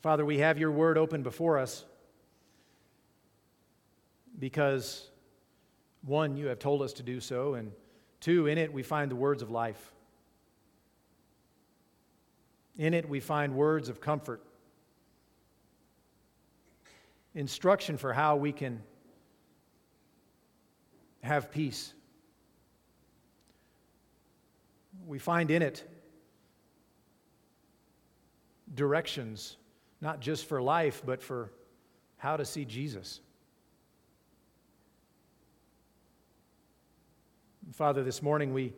[0.00, 1.84] Father, we have your word open before us
[4.38, 5.10] because,
[6.02, 7.72] one, you have told us to do so, and
[8.20, 9.92] two, in it we find the words of life.
[12.76, 14.40] In it we find words of comfort,
[17.34, 18.80] instruction for how we can
[21.24, 21.92] have peace.
[25.08, 25.82] We find in it
[28.72, 29.56] directions,
[30.00, 31.50] not just for life, but for
[32.16, 33.20] how to see Jesus.
[37.72, 38.72] Father, this morning we,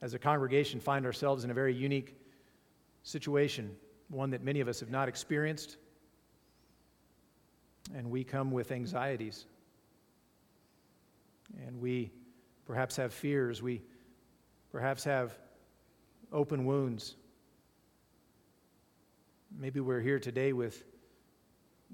[0.00, 2.16] as a congregation, find ourselves in a very unique
[3.02, 3.74] situation,
[4.08, 5.76] one that many of us have not experienced,
[7.94, 9.46] and we come with anxieties.
[11.66, 12.10] And we
[12.64, 13.62] perhaps have fears.
[13.62, 13.82] We
[14.70, 15.36] perhaps have
[16.32, 17.16] open wounds.
[19.58, 20.82] Maybe we're here today with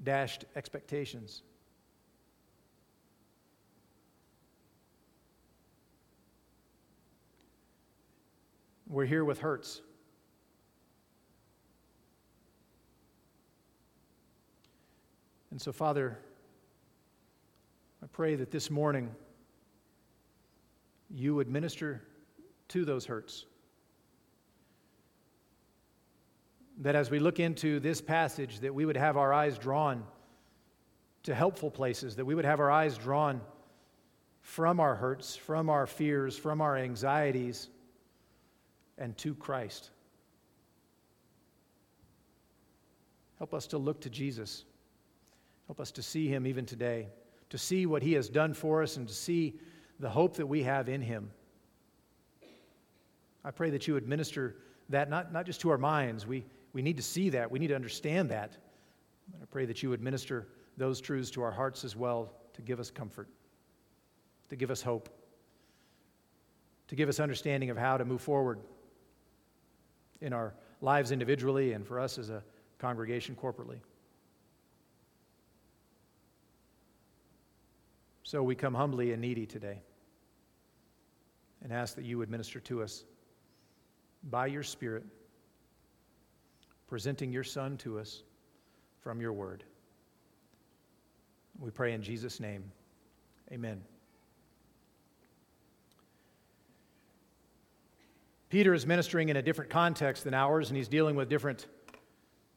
[0.03, 1.42] dashed expectations.
[8.86, 9.83] We're here with hurts.
[15.51, 16.19] And so, Father,
[18.03, 19.11] I pray that this morning
[21.11, 22.03] you would minister
[22.69, 23.45] to those hurts.
[26.79, 30.05] That as we look into this passage, that we would have our eyes drawn
[31.25, 33.41] to helpful places, that we would have our eyes drawn
[34.41, 37.69] from our hurts, from our fears, from our anxieties,
[38.97, 39.91] and to Christ.
[43.39, 44.65] Help us to look to Jesus.
[45.67, 47.09] Help us to see him even today,
[47.51, 49.59] to see what he has done for us, and to see
[50.01, 51.31] the hope that we have in him.
[53.45, 54.57] I pray that you would minister
[54.89, 56.27] that not, not just to our minds.
[56.27, 58.56] We, we need to see that, we need to understand that.
[59.33, 62.62] But I pray that you would minister those truths to our hearts as well to
[62.62, 63.28] give us comfort,
[64.48, 65.08] to give us hope,
[66.89, 68.61] to give us understanding of how to move forward
[70.20, 72.42] in our lives individually and for us as a
[72.78, 73.80] congregation corporately.
[78.23, 79.80] So we come humbly and needy today
[81.62, 83.05] and ask that you would minister to us
[84.30, 85.05] by your Spirit,
[86.89, 88.23] presenting your Son to us
[89.01, 89.63] from your word.
[91.61, 92.65] We pray in Jesus' name.
[93.53, 93.83] Amen.
[98.49, 101.67] Peter is ministering in a different context than ours, and he's dealing with different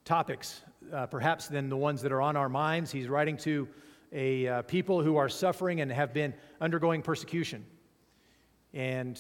[0.06, 0.62] topics,
[0.94, 2.92] uh, perhaps than the ones that are on our minds.
[2.92, 3.68] He's writing to
[4.14, 7.66] a uh, people who are suffering and have been undergoing persecution.
[8.74, 9.20] And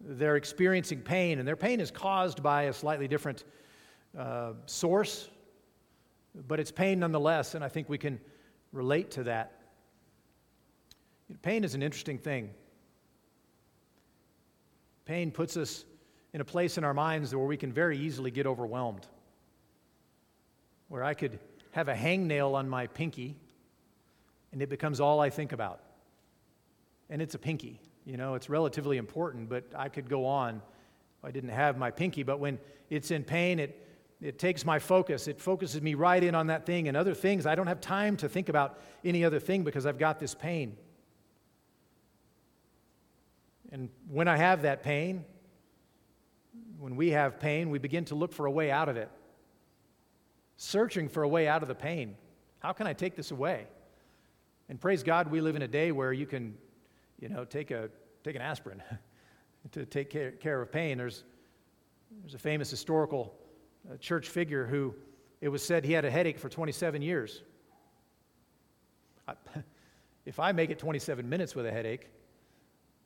[0.00, 3.44] they're experiencing pain, and their pain is caused by a slightly different
[4.18, 5.28] uh, source,
[6.46, 8.20] but it's pain nonetheless, and I think we can
[8.72, 9.52] relate to that.
[11.42, 12.50] Pain is an interesting thing.
[15.04, 15.84] Pain puts us
[16.32, 19.06] in a place in our minds where we can very easily get overwhelmed.
[20.88, 21.38] Where I could
[21.72, 23.36] have a hangnail on my pinky
[24.52, 25.80] and it becomes all I think about.
[27.08, 27.80] And it's a pinky.
[28.04, 30.60] You know, it's relatively important, but I could go on
[31.24, 32.22] I didn't have my pinky.
[32.22, 32.58] But when
[32.90, 33.78] it's in pain, it,
[34.22, 35.26] it takes my focus.
[35.26, 37.44] It focuses me right in on that thing and other things.
[37.44, 40.76] I don't have time to think about any other thing because I've got this pain.
[43.72, 45.24] And when I have that pain,
[46.78, 49.10] when we have pain, we begin to look for a way out of it,
[50.56, 52.16] searching for a way out of the pain.
[52.60, 53.66] How can I take this away?
[54.68, 56.56] And praise God, we live in a day where you can,
[57.18, 57.88] you know, take, a,
[58.22, 58.82] take an aspirin
[59.72, 60.98] to take care, care of pain.
[60.98, 61.24] There's,
[62.20, 63.34] there's a famous historical
[63.90, 64.94] uh, church figure who
[65.40, 67.42] it was said he had a headache for 27 years.
[69.26, 69.34] I,
[70.26, 72.08] if I make it 27 minutes with a headache,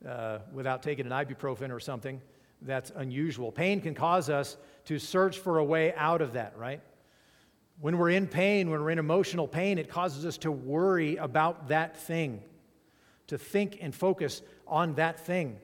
[0.06, 2.20] uh, without taking an ibuprofen or something,
[2.62, 3.50] that's unusual.
[3.50, 6.80] Pain can cause us to search for a way out of that, right?
[7.80, 11.68] When we're in pain, when we're in emotional pain, it causes us to worry about
[11.68, 12.42] that thing,
[13.26, 15.58] to think and focus on that thing.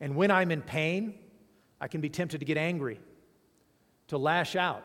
[0.00, 1.14] And when I'm in pain,
[1.80, 3.00] I can be tempted to get angry,
[4.10, 4.84] to lash out,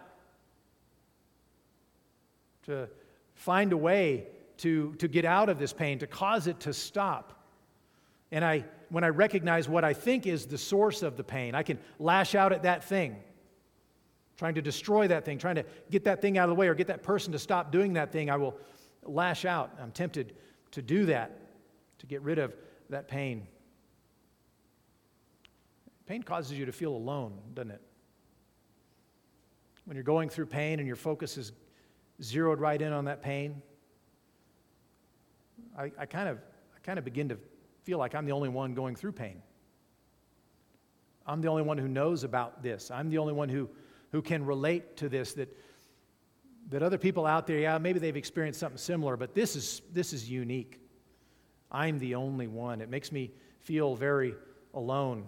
[2.63, 2.88] to
[3.33, 4.27] find a way
[4.57, 7.44] to, to get out of this pain, to cause it to stop.
[8.31, 11.63] And I, when I recognize what I think is the source of the pain, I
[11.63, 13.16] can lash out at that thing,
[14.38, 16.75] trying to destroy that thing, trying to get that thing out of the way or
[16.75, 18.30] get that person to stop doing that thing.
[18.30, 18.56] I will
[19.01, 19.71] lash out.
[19.81, 20.36] I'm tempted
[20.69, 21.31] to do that,
[21.98, 22.56] to get rid of
[22.92, 23.48] that pain.
[26.06, 27.81] Pain causes you to feel alone, doesn't it?
[29.86, 31.52] When you're going through pain and your focus is
[32.22, 33.62] zeroed right in on that pain,
[35.78, 36.38] I, I kind of
[36.76, 37.38] I kind of begin to
[37.84, 39.42] feel like I'm the only one going through pain.
[41.28, 42.92] I'm the only one who knows about this.
[42.92, 43.70] I'm the only one who,
[44.12, 45.56] who can relate to this that,
[46.70, 50.14] that other people out there, yeah, maybe they've experienced something similar, but this is, this
[50.14, 50.80] is unique.
[51.72, 52.81] I'm the only one.
[52.81, 53.31] It makes me
[53.62, 54.36] feel very
[54.74, 55.26] alone.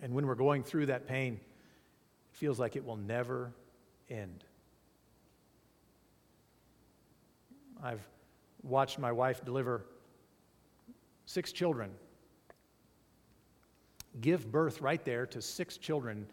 [0.00, 1.40] And when we're going through that pain,
[2.38, 3.52] feels like it will never
[4.08, 4.44] end.
[7.82, 8.06] I've
[8.62, 9.84] watched my wife deliver
[11.26, 11.90] six children,
[14.20, 16.26] give birth right there to six children.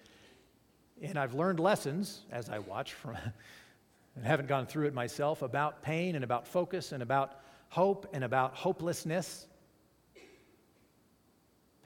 [1.02, 3.18] And I've learned lessons as I watch from,
[4.16, 8.24] and haven't gone through it myself, about pain and about focus and about hope and
[8.24, 9.48] about hopelessness.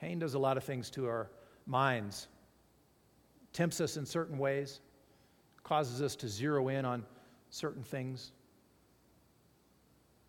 [0.01, 1.29] Pain does a lot of things to our
[1.65, 2.27] minds,
[3.53, 4.81] tempts us in certain ways,
[5.63, 7.05] causes us to zero in on
[7.49, 8.31] certain things.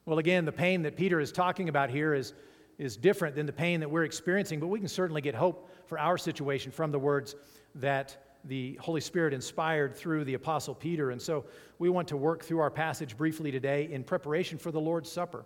[0.07, 2.33] Well, again, the pain that Peter is talking about here is,
[2.79, 5.99] is different than the pain that we're experiencing, but we can certainly get hope for
[5.99, 7.37] our situation from the words
[7.77, 11.11] that the Holy Spirit inspired through the Apostle Peter.
[11.11, 11.45] And so
[11.79, 15.45] we want to work through our passage briefly today in preparation for the Lord's Supper.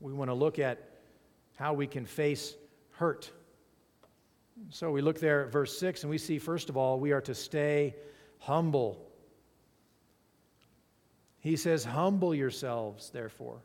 [0.00, 0.90] We want to look at
[1.56, 2.56] how we can face
[2.90, 3.30] hurt.
[4.70, 7.20] So we look there at verse 6 and we see, first of all, we are
[7.22, 7.94] to stay
[8.38, 9.10] humble.
[11.40, 13.60] He says, Humble yourselves, therefore.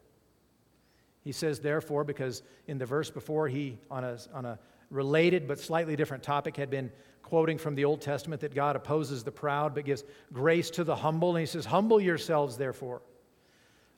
[1.24, 4.60] He says, therefore, because in the verse before, he, on a, on a
[4.90, 6.92] related but slightly different topic, had been
[7.22, 10.04] quoting from the Old Testament that God opposes the proud but gives
[10.34, 11.36] grace to the humble.
[11.36, 13.02] And he says, Humble yourselves, therefore,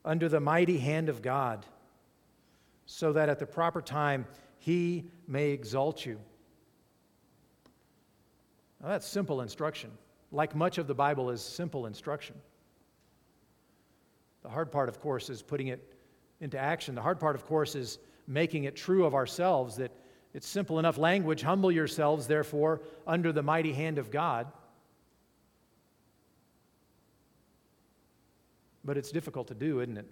[0.03, 1.65] under the mighty hand of God,
[2.85, 4.25] so that at the proper time
[4.57, 6.19] he may exalt you.
[8.81, 9.91] Now, that's simple instruction.
[10.31, 12.35] Like much of the Bible is simple instruction.
[14.43, 15.93] The hard part, of course, is putting it
[16.39, 16.95] into action.
[16.95, 19.91] The hard part, of course, is making it true of ourselves that
[20.33, 21.41] it's simple enough language.
[21.43, 24.47] Humble yourselves, therefore, under the mighty hand of God.
[28.83, 30.07] But it's difficult to do, isn't it?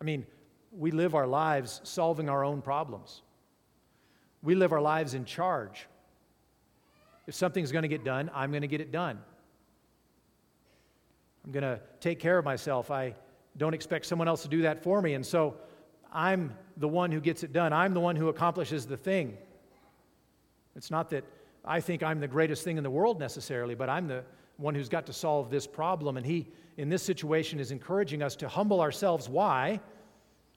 [0.00, 0.26] I mean,
[0.70, 3.22] we live our lives solving our own problems.
[4.42, 5.88] We live our lives in charge.
[7.30, 9.16] If something's going to get done, I'm going to get it done.
[11.44, 12.90] I'm going to take care of myself.
[12.90, 13.14] I
[13.56, 15.14] don't expect someone else to do that for me.
[15.14, 15.54] And so
[16.12, 17.72] I'm the one who gets it done.
[17.72, 19.38] I'm the one who accomplishes the thing.
[20.74, 21.22] It's not that
[21.64, 24.24] I think I'm the greatest thing in the world necessarily, but I'm the
[24.56, 26.16] one who's got to solve this problem.
[26.16, 26.48] And he,
[26.78, 29.28] in this situation, is encouraging us to humble ourselves.
[29.28, 29.78] Why?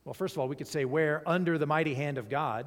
[0.06, 1.22] Well, first of all, we could say where?
[1.28, 2.66] Under the mighty hand of God,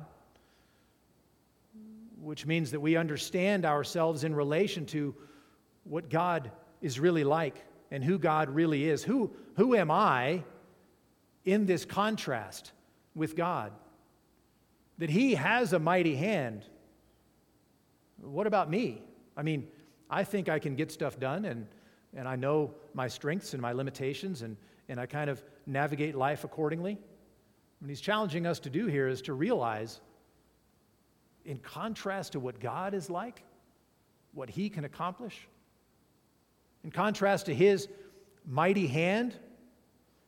[2.26, 5.14] which means that we understand ourselves in relation to
[5.84, 6.50] what God
[6.82, 9.04] is really like and who God really is.
[9.04, 10.42] Who, who am I
[11.44, 12.72] in this contrast
[13.14, 13.70] with God?
[14.98, 16.64] That He has a mighty hand.
[18.20, 19.04] What about me?
[19.36, 19.68] I mean,
[20.10, 21.68] I think I can get stuff done, and,
[22.12, 24.56] and I know my strengths and my limitations, and,
[24.88, 26.98] and I kind of navigate life accordingly.
[27.78, 30.00] What he's challenging us to do here is to realize,
[31.46, 33.42] in contrast to what God is like,
[34.32, 35.48] what He can accomplish,
[36.86, 37.88] in contrast to his
[38.46, 39.34] mighty hand,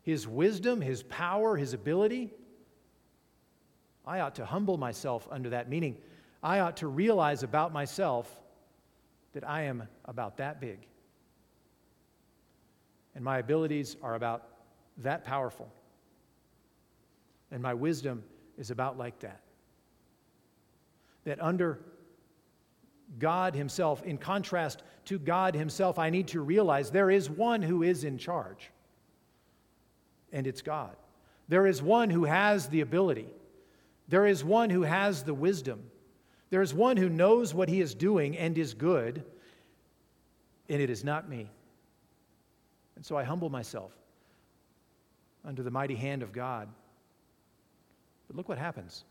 [0.02, 2.32] his wisdom, his power, his ability,
[4.04, 5.96] I ought to humble myself under that, meaning
[6.42, 8.28] I ought to realize about myself
[9.34, 10.80] that I am about that big.
[13.14, 14.48] And my abilities are about
[14.96, 15.72] that powerful.
[17.52, 18.24] And my wisdom
[18.56, 19.42] is about like that.
[21.28, 21.78] That under
[23.18, 27.82] God Himself, in contrast to God Himself, I need to realize there is one who
[27.82, 28.70] is in charge,
[30.32, 30.96] and it's God.
[31.46, 33.28] There is one who has the ability,
[34.08, 35.90] there is one who has the wisdom,
[36.48, 39.22] there is one who knows what He is doing and is good,
[40.70, 41.50] and it is not me.
[42.96, 43.92] And so I humble myself
[45.44, 46.70] under the mighty hand of God.
[48.28, 49.04] But look what happens.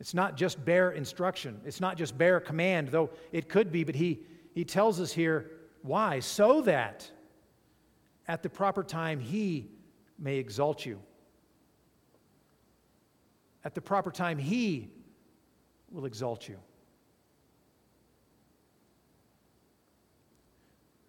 [0.00, 3.94] It's not just bare instruction, it's not just bare command, though it could be, but
[3.94, 4.20] he,
[4.54, 5.50] he tells us here
[5.82, 6.20] why?
[6.20, 7.10] So that
[8.26, 9.68] at the proper time he
[10.18, 10.98] may exalt you.
[13.64, 14.90] At the proper time he
[15.90, 16.58] will exalt you.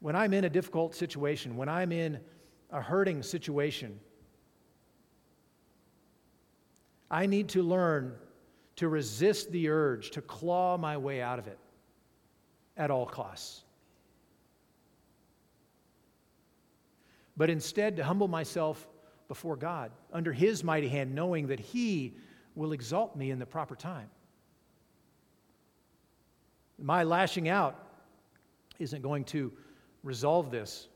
[0.01, 2.20] When I'm in a difficult situation, when I'm in
[2.70, 4.00] a hurting situation,
[7.10, 8.13] I need to learn
[8.77, 11.60] to resist the urge to claw my way out of it.
[12.77, 13.63] at all costs.
[17.38, 18.88] But instead, to humble myself
[19.27, 22.13] before God under His mighty hand, knowing that He
[22.55, 24.10] will exalt me in the proper time.
[26.77, 27.79] My lashing out
[28.79, 29.51] isn't going to
[30.03, 30.88] resolve this.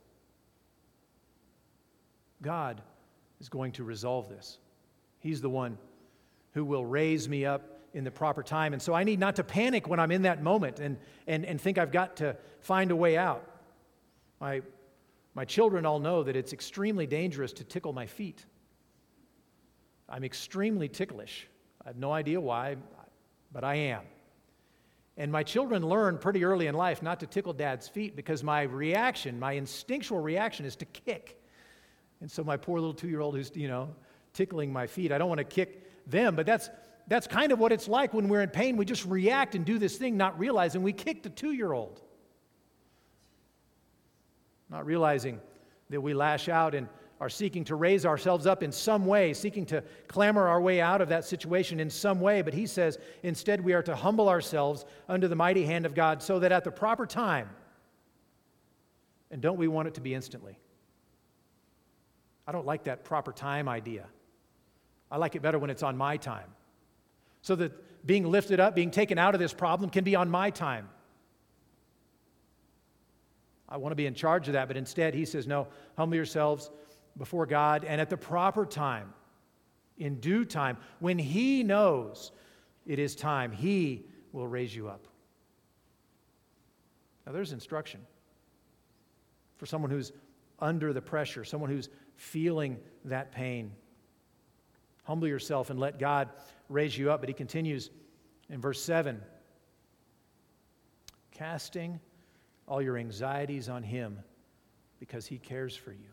[2.41, 2.81] God
[3.39, 4.57] is going to resolve this.
[5.19, 5.77] He's the one
[6.53, 8.73] who will raise me up in the proper time.
[8.73, 11.59] And so I need not to panic when I'm in that moment and, and, and
[11.59, 13.43] think I've got to find a way out.
[14.39, 14.61] My,
[15.33, 18.45] my children all know that it's extremely dangerous to tickle my feet.
[20.07, 21.47] I'm extremely ticklish.
[21.83, 22.77] I have no idea why,
[23.51, 24.01] but I am.
[25.17, 28.61] And my children learn pretty early in life not to tickle dad's feet because my
[28.61, 31.41] reaction, my instinctual reaction, is to kick.
[32.21, 33.93] And so my poor little two year old who's, you know,
[34.33, 36.69] tickling my feet, I don't want to kick them, but that's,
[37.07, 38.77] that's kind of what it's like when we're in pain.
[38.77, 42.01] We just react and do this thing, not realizing we kicked a two year old.
[44.69, 45.39] Not realizing
[45.89, 46.87] that we lash out and
[47.19, 51.01] are seeking to raise ourselves up in some way, seeking to clamor our way out
[51.01, 52.41] of that situation in some way.
[52.41, 56.21] But he says instead we are to humble ourselves under the mighty hand of God
[56.21, 57.49] so that at the proper time,
[59.31, 60.57] and don't we want it to be instantly?
[62.47, 64.05] I don't like that proper time idea.
[65.11, 66.49] I like it better when it's on my time.
[67.41, 70.49] So that being lifted up, being taken out of this problem can be on my
[70.49, 70.89] time.
[73.67, 76.71] I want to be in charge of that, but instead he says, No, humble yourselves
[77.17, 79.13] before God, and at the proper time,
[79.99, 82.31] in due time, when He knows
[82.87, 85.05] it is time, He will raise you up.
[87.25, 87.99] Now, there's instruction
[89.57, 90.11] for someone who's
[90.59, 93.71] under the pressure, someone who's feeling that pain.
[95.09, 96.29] Humble yourself and let God
[96.69, 97.19] raise you up.
[97.19, 97.89] But he continues
[98.47, 99.19] in verse 7
[101.31, 101.99] casting
[102.67, 104.19] all your anxieties on Him
[104.99, 106.11] because He cares for you.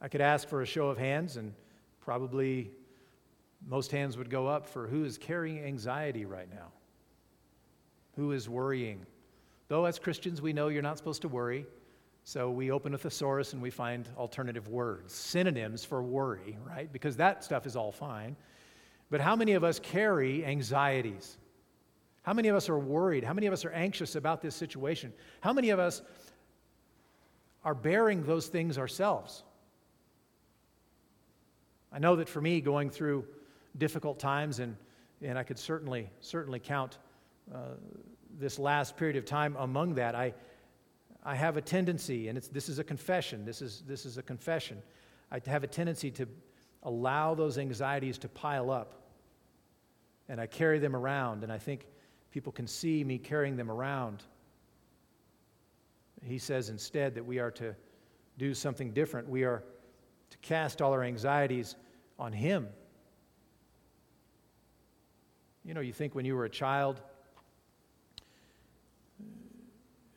[0.00, 1.52] I could ask for a show of hands, and
[1.98, 2.70] probably
[3.66, 6.68] most hands would go up for who is carrying anxiety right now?
[8.14, 9.04] Who is worrying?
[9.66, 11.66] Though, as Christians, we know you're not supposed to worry,
[12.28, 16.92] so we open a thesaurus and we find alternative words, synonyms for worry, right?
[16.92, 18.36] Because that stuff is all fine.
[19.08, 21.38] But how many of us carry anxieties?
[22.24, 23.24] How many of us are worried?
[23.24, 25.10] How many of us are anxious about this situation?
[25.40, 26.02] How many of us
[27.64, 29.42] are bearing those things ourselves?
[31.90, 33.24] I know that for me, going through
[33.78, 34.76] difficult times, and,
[35.22, 36.98] and I could certainly, certainly count
[37.54, 37.60] uh,
[38.38, 40.34] this last period of time among that, I,
[41.28, 44.82] I have a tendency, and this is a confession, this is, this is a confession.
[45.30, 46.26] I have a tendency to
[46.84, 48.94] allow those anxieties to pile up,
[50.30, 51.84] and I carry them around, and I think
[52.30, 54.22] people can see me carrying them around.
[56.24, 57.76] He says instead that we are to
[58.38, 59.28] do something different.
[59.28, 59.62] We are
[60.30, 61.76] to cast all our anxieties
[62.18, 62.68] on Him.
[65.62, 67.02] You know, you think when you were a child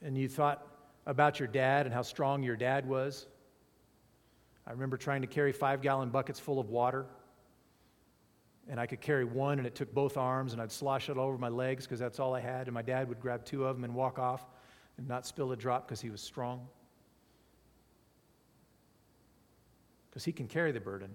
[0.01, 0.70] and you thought
[1.05, 3.27] about your dad and how strong your dad was.
[4.67, 7.05] I remember trying to carry five gallon buckets full of water.
[8.69, 11.27] And I could carry one, and it took both arms, and I'd slosh it all
[11.27, 12.67] over my legs because that's all I had.
[12.67, 14.45] And my dad would grab two of them and walk off
[14.97, 16.67] and not spill a drop because he was strong.
[20.11, 21.09] because he can carry the burden.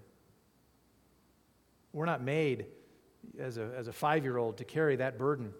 [1.93, 2.65] We're not made
[3.39, 5.53] as a, as a five year old to carry that burden.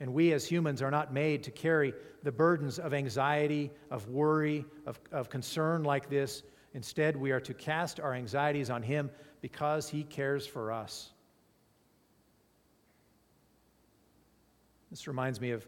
[0.00, 4.64] And we as humans are not made to carry the burdens of anxiety, of worry,
[4.86, 6.42] of, of concern like this.
[6.74, 9.10] Instead, we are to cast our anxieties on Him
[9.40, 11.10] because He cares for us.
[14.90, 15.66] This reminds me of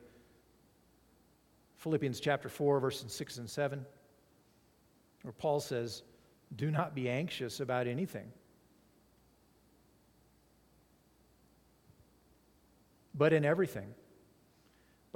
[1.77, 3.85] Philippians chapter 4, verses 6 and 7,
[5.23, 6.03] where Paul says,
[6.55, 8.31] do not be anxious about anything.
[13.15, 13.95] But in everything,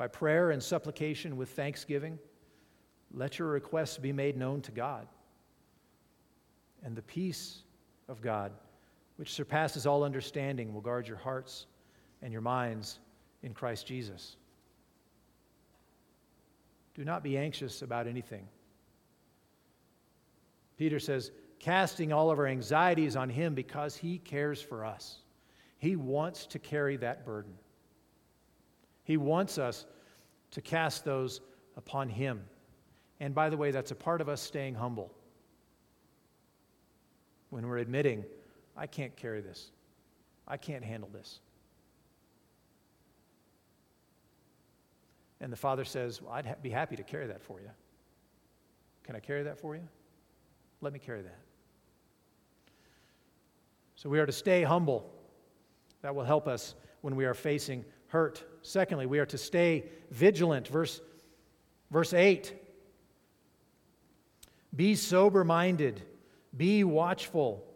[0.00, 2.18] by prayer and supplication with thanksgiving,
[3.12, 5.06] let your requests be made known to God.
[6.82, 7.64] And the peace
[8.08, 8.50] of God,
[9.16, 11.66] which surpasses all understanding, will guard your hearts
[12.22, 12.98] and your minds
[13.42, 14.38] in Christ Jesus.
[16.94, 18.48] Do not be anxious about anything.
[20.78, 25.18] Peter says, casting all of our anxieties on him because he cares for us.
[25.76, 27.52] He wants to carry that burden.
[29.04, 29.86] He wants us
[30.52, 31.40] to cast those
[31.76, 32.44] upon him.
[33.20, 35.12] And by the way, that's a part of us staying humble.
[37.50, 38.24] When we're admitting,
[38.76, 39.70] I can't carry this,
[40.46, 41.40] I can't handle this.
[45.40, 47.70] And the father says, well, I'd ha- be happy to carry that for you.
[49.04, 49.88] Can I carry that for you?
[50.82, 51.38] Let me carry that.
[53.96, 55.10] So we are to stay humble.
[56.02, 58.44] That will help us when we are facing hurt.
[58.62, 60.68] Secondly, we are to stay vigilant.
[60.68, 61.00] Verse,
[61.90, 62.52] verse 8
[64.74, 66.02] Be sober minded,
[66.56, 67.66] be watchful.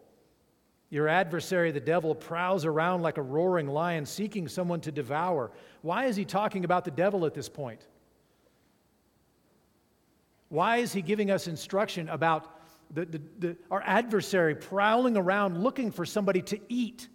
[0.91, 5.51] Your adversary, the devil, prowls around like a roaring lion seeking someone to devour.
[5.81, 7.81] Why is he talking about the devil at this point?
[10.49, 12.59] Why is he giving us instruction about
[12.91, 17.09] the, the, the, our adversary prowling around looking for somebody to eat?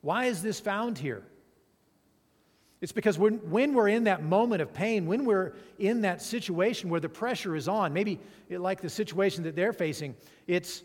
[0.00, 1.22] Why is this found here?
[2.82, 6.90] It's because when, when we're in that moment of pain, when we're in that situation
[6.90, 8.18] where the pressure is on, maybe
[8.50, 10.16] like the situation that they're facing,
[10.48, 10.82] it's,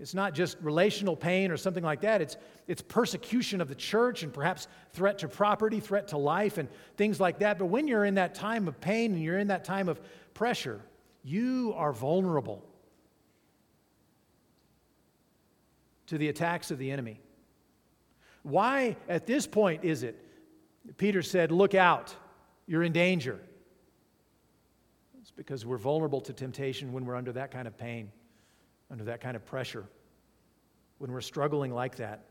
[0.00, 2.20] it's not just relational pain or something like that.
[2.20, 6.68] It's, it's persecution of the church and perhaps threat to property, threat to life, and
[6.96, 7.56] things like that.
[7.56, 10.00] But when you're in that time of pain and you're in that time of
[10.34, 10.80] pressure,
[11.22, 12.64] you are vulnerable
[16.08, 17.20] to the attacks of the enemy.
[18.42, 20.24] Why, at this point, is it
[20.96, 22.14] Peter said, Look out,
[22.66, 23.40] you're in danger?
[25.20, 28.10] It's because we're vulnerable to temptation when we're under that kind of pain,
[28.90, 29.84] under that kind of pressure,
[30.98, 32.24] when we're struggling like that.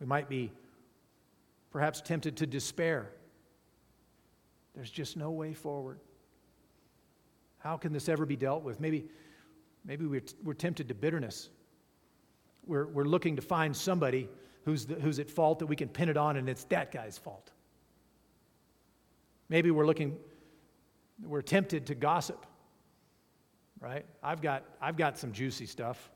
[0.00, 0.52] We might be
[1.70, 3.10] perhaps tempted to despair.
[4.74, 5.98] There's just no way forward.
[7.58, 8.80] How can this ever be dealt with?
[8.80, 9.06] Maybe,
[9.84, 11.48] maybe we're, we're tempted to bitterness.
[12.66, 14.28] We're, we're looking to find somebody
[14.64, 17.18] who's, the, who's at fault that we can pin it on, and it's that guy's
[17.18, 17.50] fault.
[19.48, 20.16] Maybe we're looking,
[21.22, 22.46] we're tempted to gossip,
[23.80, 24.06] right?
[24.22, 26.10] I've got, I've got some juicy stuff.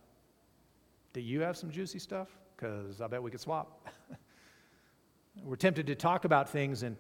[1.13, 2.29] Do you have some juicy stuff?
[2.57, 3.89] Because I bet we could swap.
[5.45, 6.97] we're tempted to talk about things, and,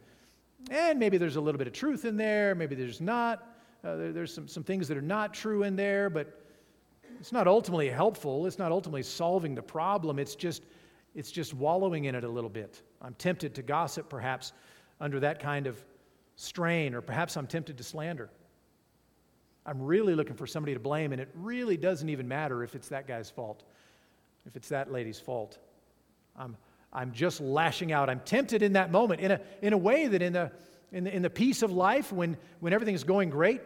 [0.70, 3.54] and maybe there's a little bit of truth in there, maybe there's not.
[3.84, 6.42] Uh, there, there's some, some things that are not true in there, but
[7.20, 8.46] it's not ultimately helpful.
[8.46, 10.18] It's not ultimately solving the problem.
[10.18, 10.62] It's just
[11.18, 12.80] it's just wallowing in it a little bit.
[13.02, 14.52] I'm tempted to gossip, perhaps,
[15.00, 15.76] under that kind of
[16.36, 18.30] strain, or perhaps I'm tempted to slander.
[19.66, 22.86] I'm really looking for somebody to blame, and it really doesn't even matter if it's
[22.90, 23.64] that guy's fault,
[24.46, 25.58] if it's that lady's fault.
[26.36, 26.56] I'm,
[26.92, 28.08] I'm just lashing out.
[28.08, 30.52] I'm tempted in that moment, in a, in a way that in the,
[30.92, 33.60] in the, in the peace of life, when, when everything's going great,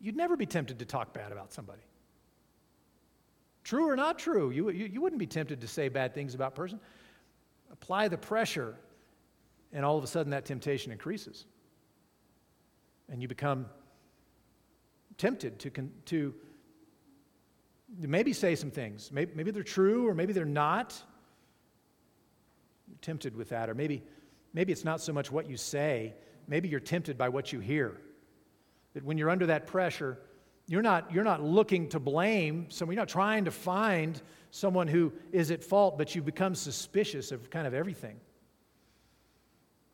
[0.00, 1.82] you'd never be tempted to talk bad about somebody.
[3.64, 6.52] True or not true, you, you, you wouldn't be tempted to say bad things about
[6.52, 6.80] a person.
[7.70, 8.74] Apply the pressure,
[9.72, 11.46] and all of a sudden that temptation increases.
[13.08, 13.66] And you become
[15.16, 15.70] tempted to,
[16.06, 16.34] to
[18.00, 19.10] maybe say some things.
[19.12, 21.00] Maybe, maybe they're true or maybe they're not.
[22.88, 23.70] You're tempted with that.
[23.70, 24.02] Or maybe,
[24.52, 26.14] maybe it's not so much what you say,
[26.48, 28.00] maybe you're tempted by what you hear.
[28.94, 30.18] That when you're under that pressure,
[30.72, 35.12] you're not, you're not looking to blame someone, you're not trying to find someone who
[35.30, 38.18] is at fault, but you become suspicious of kind of everything.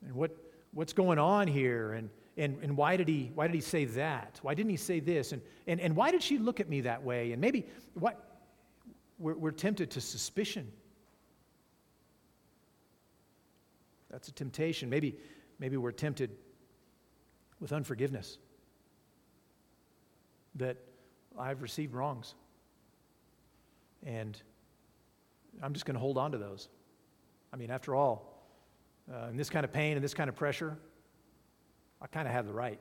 [0.05, 0.31] And what,
[0.73, 1.93] what's going on here?
[1.93, 4.39] And, and, and why, did he, why did he say that?
[4.41, 5.33] Why didn't he say this?
[5.33, 7.33] And, and, and why did she look at me that way?
[7.33, 8.41] And maybe what,
[9.17, 10.71] we're, we're tempted to suspicion.
[14.09, 14.89] That's a temptation.
[14.89, 15.17] Maybe,
[15.59, 16.31] maybe we're tempted
[17.59, 18.37] with unforgiveness
[20.55, 20.77] that
[21.37, 22.35] I've received wrongs.
[24.05, 24.41] And
[25.61, 26.69] I'm just going to hold on to those.
[27.51, 28.47] I mean, after all,
[29.11, 30.77] uh, in this kind of pain and this kind of pressure,
[32.01, 32.79] I kind of have the right,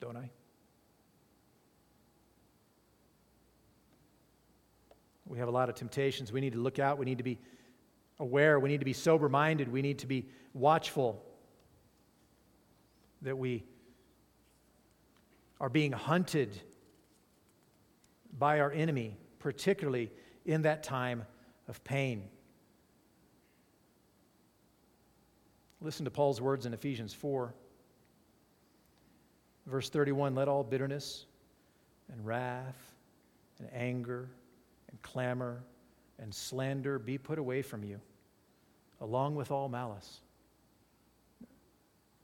[0.00, 0.30] don't I?
[5.26, 6.32] We have a lot of temptations.
[6.32, 6.98] We need to look out.
[6.98, 7.38] We need to be
[8.18, 8.58] aware.
[8.58, 9.70] We need to be sober minded.
[9.70, 11.24] We need to be watchful
[13.22, 13.62] that we
[15.60, 16.58] are being hunted
[18.38, 20.10] by our enemy, particularly
[20.46, 21.24] in that time
[21.68, 22.24] of pain.
[25.82, 27.54] Listen to Paul's words in Ephesians 4,
[29.66, 31.26] verse 31 Let all bitterness
[32.12, 32.94] and wrath
[33.58, 34.28] and anger
[34.90, 35.62] and clamor
[36.18, 38.00] and slander be put away from you,
[39.00, 40.20] along with all malice.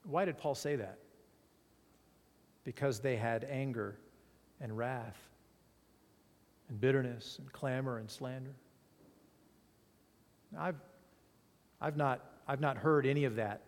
[0.05, 0.99] Why did Paul say that?
[2.67, 3.97] Because they had anger
[4.61, 5.17] and wrath
[6.69, 8.57] and bitterness and clamor and slander.
[10.59, 10.75] I've,
[11.81, 13.63] I've, not, I've not heard any of that,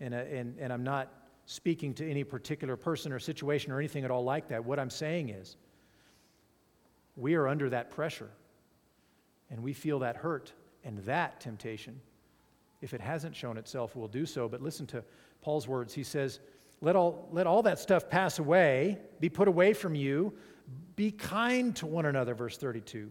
[0.00, 1.10] and, uh, and, and I'm not
[1.46, 4.62] speaking to any particular person or situation or anything at all like that.
[4.62, 5.56] What I'm saying is,
[7.16, 8.30] we are under that pressure,
[9.50, 10.52] and we feel that hurt,
[10.84, 11.98] and that temptation
[12.82, 14.48] if it hasn't shown itself, will do so.
[14.48, 15.04] But listen to
[15.42, 15.92] Paul's words.
[15.92, 16.40] He says,
[16.80, 20.32] let all, let all that stuff pass away, be put away from you.
[20.96, 23.10] Be kind to one another, verse 32.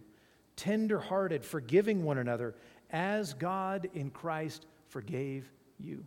[0.56, 2.54] Tenderhearted, forgiving one another,
[2.90, 6.04] as God in Christ forgave you.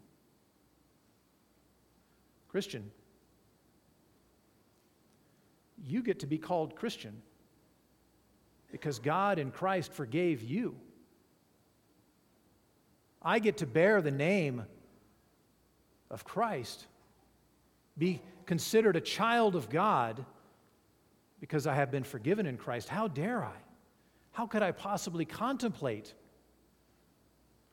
[2.49, 2.91] Christian,
[5.85, 7.21] you get to be called Christian
[8.71, 10.75] because God in Christ forgave you.
[13.21, 14.65] I get to bear the name
[16.11, 16.85] of Christ,
[17.97, 20.25] be considered a child of God
[21.39, 22.89] because I have been forgiven in Christ.
[22.89, 23.55] How dare I?
[24.31, 26.13] How could I possibly contemplate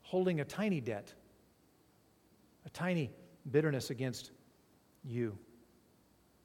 [0.02, 1.14] holding a tiny debt,
[2.66, 3.10] a tiny
[3.50, 4.30] bitterness against
[5.04, 5.38] you?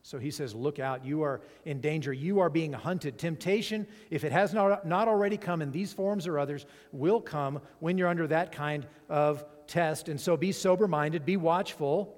[0.06, 2.14] So he says, Look out, you are in danger.
[2.14, 3.18] You are being hunted.
[3.18, 7.60] Temptation, if it has not, not already come in these forms or others, will come
[7.80, 10.08] when you're under that kind of test.
[10.08, 12.16] And so be sober minded, be watchful.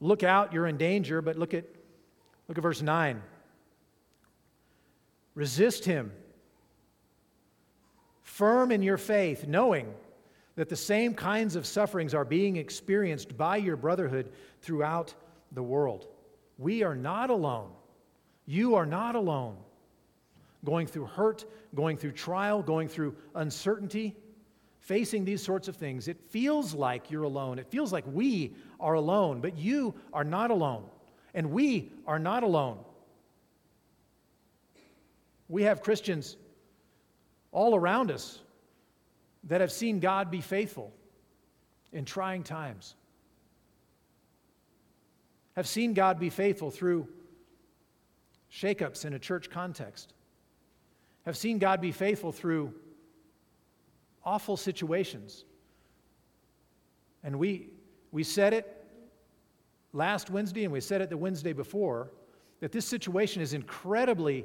[0.00, 1.20] Look out, you're in danger.
[1.22, 1.64] But look at,
[2.48, 3.22] look at verse 9.
[5.34, 6.12] Resist him,
[8.22, 9.92] firm in your faith, knowing
[10.56, 15.14] that the same kinds of sufferings are being experienced by your brotherhood throughout
[15.52, 16.08] the world.
[16.58, 17.70] We are not alone.
[18.44, 19.56] You are not alone.
[20.64, 24.16] Going through hurt, going through trial, going through uncertainty,
[24.90, 27.60] facing these sorts of things, it feels like you're alone.
[27.60, 30.82] It feels like we are alone, but you are not alone.
[31.32, 32.76] And we are not alone.
[35.48, 36.36] We have Christians
[37.52, 38.40] all around us
[39.44, 40.92] that have seen God be faithful
[41.92, 42.96] in trying times
[45.54, 47.06] have seen God be faithful through
[48.52, 50.14] shakeups in a church context,
[51.26, 52.74] have seen God be faithful through
[54.24, 55.44] awful situations.
[57.22, 57.68] And we,
[58.12, 58.76] we said it
[59.92, 62.10] last Wednesday and we said it the Wednesday before
[62.60, 64.44] that this situation is incredibly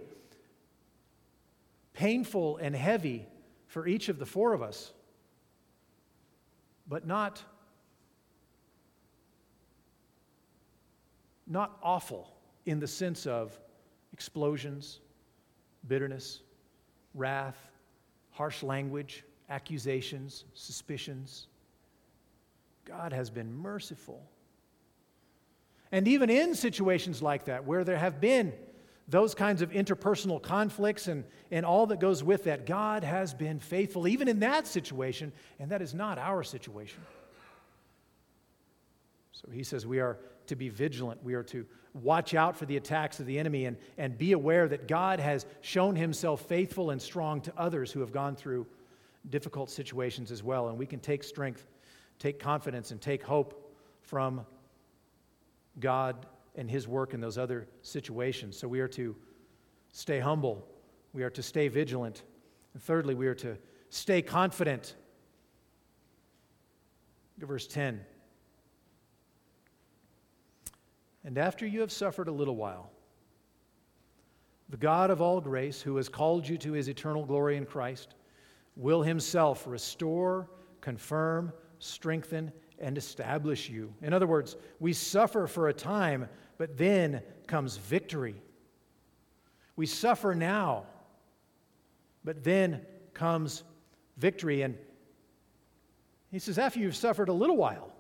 [1.94, 3.26] painful and heavy
[3.68, 4.94] for each of the four of us,
[6.88, 7.44] but not
[11.48, 12.34] not awful
[12.66, 13.58] in the sense of
[14.14, 15.00] explosions,
[15.88, 16.42] bitterness,
[17.14, 17.70] wrath,
[18.32, 21.48] harsh language, accusations, suspicions.
[22.86, 24.22] God has been merciful.
[25.92, 28.54] And even in situations like that, where there have been
[29.08, 33.60] those kinds of interpersonal conflicts and, and all that goes with that, God has been
[33.60, 37.00] faithful, even in that situation, and that is not our situation.
[39.32, 41.24] So he says we are to be vigilant.
[41.24, 44.68] We are to watch out for the attacks of the enemy and, and be aware
[44.68, 48.66] that God has shown himself faithful and strong to others who have gone through
[49.30, 50.70] difficult situations as well.
[50.70, 51.68] And we can take strength,
[52.20, 54.46] take confidence, and take hope from
[55.80, 58.58] God and his work in those other situations.
[58.58, 59.16] So we are to
[59.92, 60.68] stay humble,
[61.14, 62.24] we are to stay vigilant.
[62.74, 63.58] And thirdly, we are to
[63.90, 64.96] stay confident.
[67.38, 68.02] Look at Verse 10.
[71.24, 72.92] And after you have suffered a little while,
[74.70, 78.14] the God of all grace, who has called you to his eternal glory in Christ,
[78.76, 80.50] will himself restore,
[80.82, 83.94] confirm, strengthen, and establish you.
[84.02, 88.42] In other words, we suffer for a time, but then comes victory.
[89.76, 90.86] We suffer now,
[92.24, 92.82] but then
[93.14, 93.64] comes
[94.18, 94.62] victory.
[94.62, 94.78] And
[96.32, 97.96] he says, after you've suffered a little while,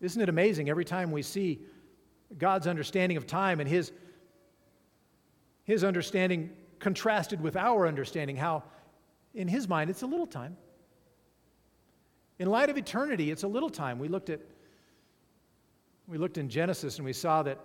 [0.00, 1.60] Isn't it amazing every time we see
[2.36, 3.92] God's understanding of time and His,
[5.64, 8.62] his understanding contrasted with our understanding, how
[9.34, 10.56] in His mind it's a little time.
[12.38, 13.98] In light of eternity, it's a little time.
[13.98, 14.40] We looked at
[16.08, 17.58] we looked in Genesis and we saw that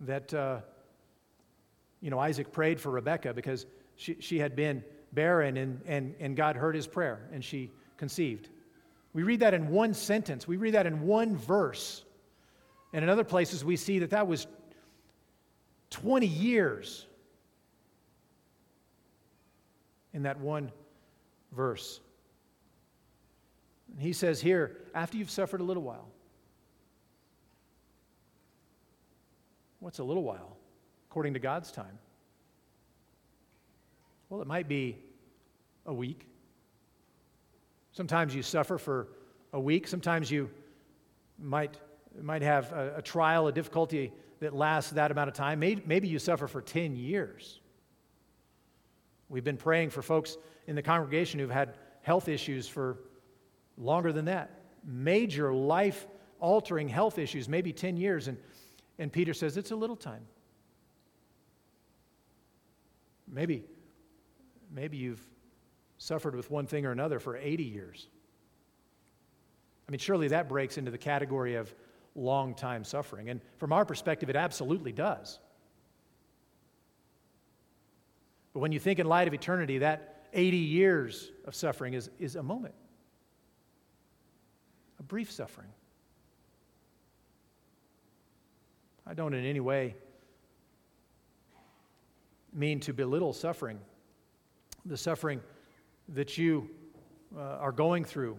[0.00, 0.60] that uh,
[2.00, 3.66] you know Isaac prayed for Rebekah because
[3.96, 8.48] she, she had been barren and, and, and God heard his prayer and she conceived.
[9.12, 12.04] We read that in one sentence, we read that in one verse.
[12.92, 14.46] And in other places, we see that that was
[15.90, 17.06] 20 years
[20.12, 20.72] in that one
[21.52, 22.00] verse.
[23.92, 26.08] And he says here, after you've suffered a little while,
[29.80, 30.56] what's a little while
[31.08, 31.98] according to God's time?
[34.28, 34.98] Well, it might be
[35.86, 36.26] a week.
[37.92, 39.08] Sometimes you suffer for
[39.52, 39.88] a week.
[39.88, 40.50] Sometimes you
[41.38, 41.78] might,
[42.20, 45.58] might have a, a trial, a difficulty that lasts that amount of time.
[45.58, 47.60] Maybe, maybe you suffer for 10 years.
[49.28, 50.36] We've been praying for folks
[50.66, 52.98] in the congregation who've had health issues for
[53.76, 54.50] longer than that,
[54.84, 56.06] major life
[56.40, 58.28] altering health issues, maybe 10 years.
[58.28, 58.38] And,
[58.98, 60.26] and Peter says, It's a little time.
[63.30, 63.64] Maybe,
[64.72, 65.22] maybe you've
[65.98, 68.08] suffered with one thing or another for 80 years.
[69.86, 71.74] I mean, surely that breaks into the category of
[72.14, 73.28] long time suffering.
[73.28, 75.38] And from our perspective, it absolutely does.
[78.52, 82.36] But when you think in light of eternity, that 80 years of suffering is, is
[82.36, 82.74] a moment,
[84.98, 85.68] a brief suffering.
[89.06, 89.96] I don't in any way
[92.52, 93.78] mean to belittle suffering,
[94.84, 95.40] the suffering
[96.10, 96.68] that you
[97.36, 98.38] uh, are going through,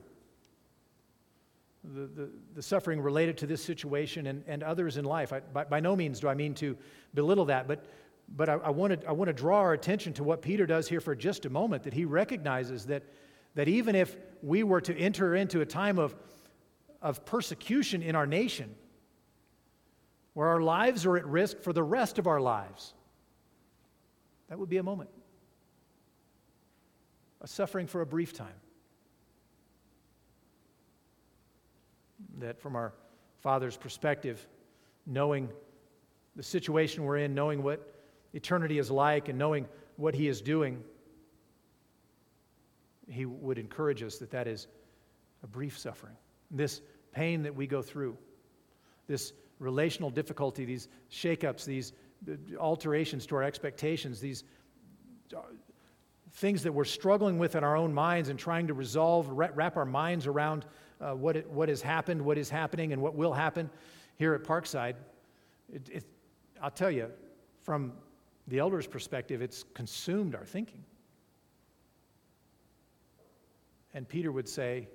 [1.84, 5.32] the, the, the, suffering related to this situation and, and others in life.
[5.32, 6.76] I, by, by no means do I mean to
[7.14, 7.86] belittle that, but,
[8.36, 11.46] but I, I want to draw our attention to what Peter does here for just
[11.46, 13.04] a moment, that he recognizes that,
[13.56, 16.16] that even if we were to enter into a time of,
[17.02, 18.76] of persecution in our nation,
[20.34, 22.94] where our lives are at risk for the rest of our lives,
[24.48, 25.10] that would be a moment.
[27.42, 28.48] A suffering for a brief time.
[32.40, 32.94] That from our
[33.42, 34.46] Father's perspective,
[35.06, 35.50] knowing
[36.36, 37.99] the situation we're in, knowing what
[38.34, 40.84] eternity is like, and knowing what He is doing,
[43.08, 44.68] He would encourage us that that is
[45.44, 46.16] a brief suffering.
[46.52, 48.18] This pain that we go through,
[49.08, 51.94] this relational difficulty, these shakeups, these
[52.60, 54.44] alterations to our expectations, these
[55.36, 55.42] uh,
[56.34, 59.86] things that we're struggling with in our own minds and trying to resolve, wrap our
[59.86, 60.66] minds around
[61.02, 63.70] uh, what, it, what has happened, what is happening, and what will happen
[64.16, 64.96] here at Parkside.
[65.74, 66.04] It, it,
[66.62, 67.10] I'll tell you,
[67.62, 67.94] from
[68.50, 70.84] the elder's perspective, it's consumed our thinking.
[73.94, 74.88] And Peter would say,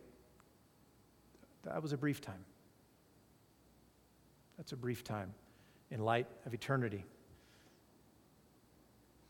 [1.64, 2.44] that was a brief time.
[4.56, 5.32] That's a brief time
[5.90, 7.04] in light of eternity.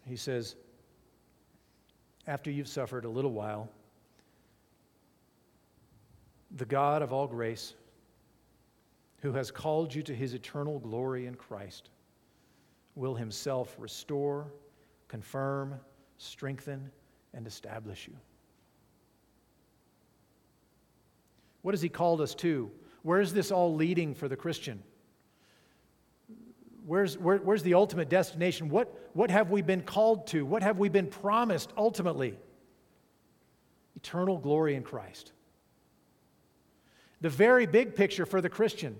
[0.07, 0.57] He says,
[2.27, 3.71] after you've suffered a little while,
[6.57, 7.75] the God of all grace,
[9.23, 11.91] who has called you to his eternal glory in Christ,
[12.95, 14.53] will himself restore,
[15.09, 15.75] confirm,
[16.19, 16.91] strengthen,
[17.33, 18.15] and establish you.
[21.63, 22.71] What has he called us to?
[23.03, 24.83] Where is this all leading for the Christian?
[26.87, 28.69] Where's, where, where's the ultimate destination?
[28.69, 30.45] What, what have we been called to?
[30.45, 32.39] What have we been promised ultimately?
[33.97, 35.33] Eternal glory in Christ.
[37.23, 38.99] The very big picture for the Christian,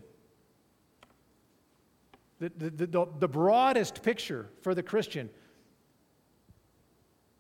[2.39, 5.31] the, the, the, the broadest picture for the Christian,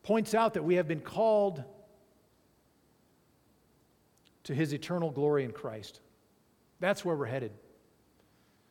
[0.02, 1.64] points out that we have been called
[4.44, 6.00] to his eternal glory in Christ.
[6.80, 7.52] That's where we're headed.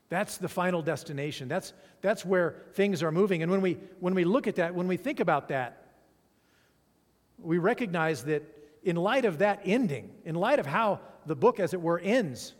[0.09, 1.47] That's the final destination.
[1.47, 3.41] That's, that's where things are moving.
[3.41, 5.87] And when we, when we look at that, when we think about that,
[7.39, 8.43] we recognize that
[8.83, 12.53] in light of that ending, in light of how the book, as it were, ends,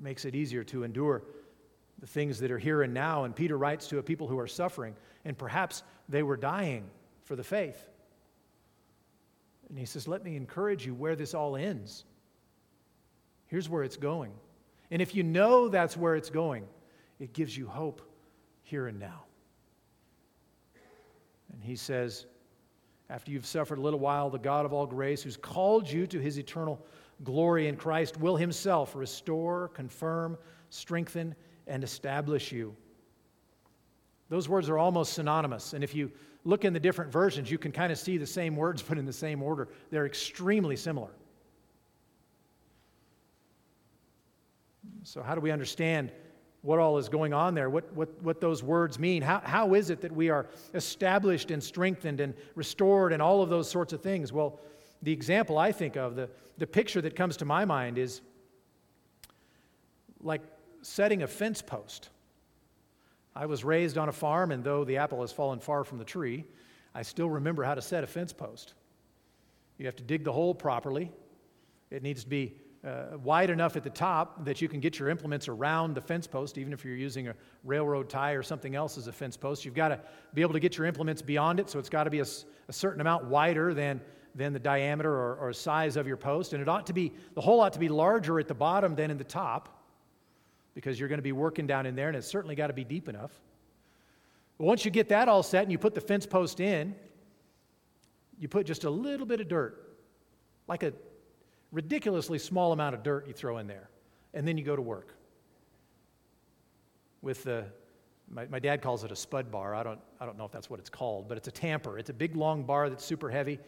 [0.00, 1.22] makes it easier to endure
[1.98, 3.24] the things that are here and now.
[3.24, 6.88] And Peter writes to a people who are suffering, and perhaps they were dying
[7.24, 7.88] for the faith.
[9.68, 12.04] And he says, Let me encourage you where this all ends.
[13.46, 14.32] Here's where it's going.
[14.90, 16.66] And if you know that's where it's going,
[17.18, 18.02] it gives you hope
[18.62, 19.24] here and now.
[21.52, 22.26] And he says,
[23.10, 26.18] after you've suffered a little while, the God of all grace, who's called you to
[26.18, 26.84] his eternal
[27.24, 30.38] glory in Christ, will himself restore, confirm,
[30.70, 31.34] strengthen,
[31.66, 32.74] and establish you.
[34.28, 35.72] Those words are almost synonymous.
[35.72, 36.10] And if you
[36.44, 39.06] look in the different versions, you can kind of see the same words put in
[39.06, 39.68] the same order.
[39.90, 41.10] They're extremely similar.
[45.04, 46.12] So, how do we understand
[46.62, 47.70] what all is going on there?
[47.70, 49.22] What, what, what those words mean?
[49.22, 53.48] How, how is it that we are established and strengthened and restored and all of
[53.48, 54.32] those sorts of things?
[54.32, 54.60] Well,
[55.02, 58.20] the example I think of, the, the picture that comes to my mind is
[60.20, 60.42] like
[60.82, 62.10] setting a fence post.
[63.34, 66.04] I was raised on a farm, and though the apple has fallen far from the
[66.04, 66.44] tree,
[66.94, 68.74] I still remember how to set a fence post.
[69.78, 71.12] You have to dig the hole properly.
[71.90, 75.08] It needs to be uh, wide enough at the top that you can get your
[75.08, 77.34] implements around the fence post, even if you're using a
[77.64, 79.64] railroad tie or something else as a fence post.
[79.64, 80.00] You've got to
[80.34, 82.26] be able to get your implements beyond it, so it's got to be a,
[82.68, 84.00] a certain amount wider than,
[84.38, 86.52] than the diameter or, or size of your post.
[86.52, 89.10] And it ought to be, the hole ought to be larger at the bottom than
[89.10, 89.68] in the top,
[90.74, 92.84] because you're going to be working down in there, and it's certainly got to be
[92.84, 93.32] deep enough.
[94.58, 96.94] Once you get that all set and you put the fence post in,
[98.38, 99.96] you put just a little bit of dirt,
[100.68, 100.92] like a
[101.72, 103.90] ridiculously small amount of dirt you throw in there,
[104.34, 105.14] and then you go to work.
[107.22, 107.64] With the,
[108.30, 109.74] my, my dad calls it a spud bar.
[109.74, 111.98] I don't, I don't know if that's what it's called, but it's a tamper.
[111.98, 113.58] It's a big long bar that's super heavy,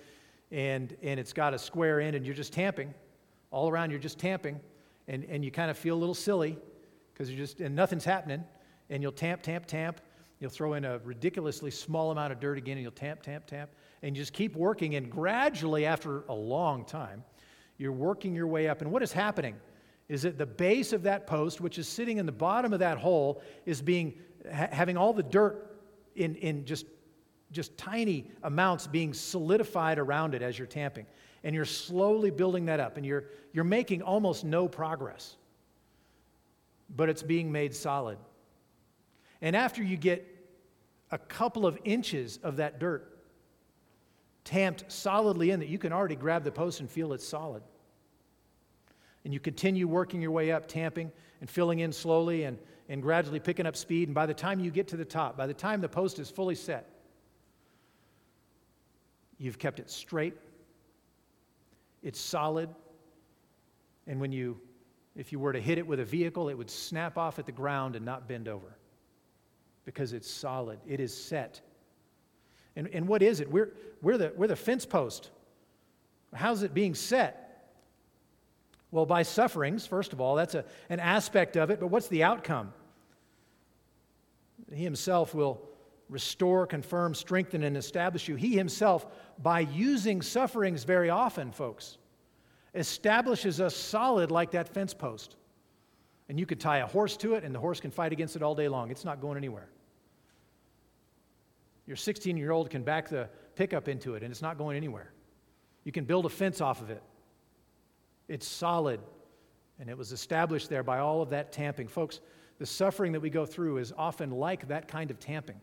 [0.50, 2.92] and, and it's got a square end, and you're just tamping.
[3.50, 4.60] All around, you're just tamping,
[5.08, 6.56] and, and you kind of feel a little silly
[7.12, 8.44] because you're just, and nothing's happening,
[8.88, 10.00] and you'll tamp, tamp, tamp.
[10.38, 13.70] You'll throw in a ridiculously small amount of dirt again, and you'll tamp, tamp, tamp,
[14.02, 17.22] and you just keep working, and gradually, after a long time,
[17.76, 18.80] you're working your way up.
[18.82, 19.56] And what is happening
[20.08, 22.98] is that the base of that post, which is sitting in the bottom of that
[22.98, 24.14] hole, is being
[24.52, 25.78] ha- having all the dirt
[26.16, 26.86] in, in just,
[27.52, 31.06] just tiny amounts being solidified around it as you're tamping.
[31.42, 35.36] And you're slowly building that up, and you're, you're making almost no progress,
[36.94, 38.18] but it's being made solid.
[39.40, 40.26] And after you get
[41.10, 43.18] a couple of inches of that dirt
[44.44, 47.62] tamped solidly in that you can already grab the post and feel it's solid.
[49.24, 51.10] And you continue working your way up, tamping
[51.40, 52.58] and filling in slowly and,
[52.88, 54.08] and gradually picking up speed.
[54.08, 56.30] And by the time you get to the top, by the time the post is
[56.30, 56.99] fully set,
[59.40, 60.34] you've kept it straight,
[62.02, 62.68] it's solid,
[64.06, 64.60] and when you,
[65.16, 67.52] if you were to hit it with a vehicle, it would snap off at the
[67.52, 68.76] ground and not bend over
[69.84, 71.60] because it's solid, it is set.
[72.76, 73.50] And, and what is it?
[73.50, 73.72] We're,
[74.02, 75.30] we're, the, we're the fence post.
[76.34, 77.68] How's it being set?
[78.92, 82.24] Well, by sufferings, first of all, that's a, an aspect of it, but what's the
[82.24, 82.72] outcome?
[84.72, 85.69] He himself will
[86.10, 88.36] restore, confirm, strengthen, and establish you.
[88.36, 89.06] He himself,
[89.38, 91.96] by using sufferings very often, folks,
[92.74, 95.36] establishes us solid like that fence post.
[96.28, 98.42] And you could tie a horse to it, and the horse can fight against it
[98.42, 98.90] all day long.
[98.90, 99.68] It's not going anywhere.
[101.86, 105.12] Your 16 year old can back the pickup into it, and it's not going anywhere.
[105.84, 107.02] You can build a fence off of it.
[108.28, 109.00] It's solid,
[109.80, 111.88] and it was established there by all of that tamping.
[111.88, 112.20] Folks,
[112.58, 115.60] the suffering that we go through is often like that kind of tamping,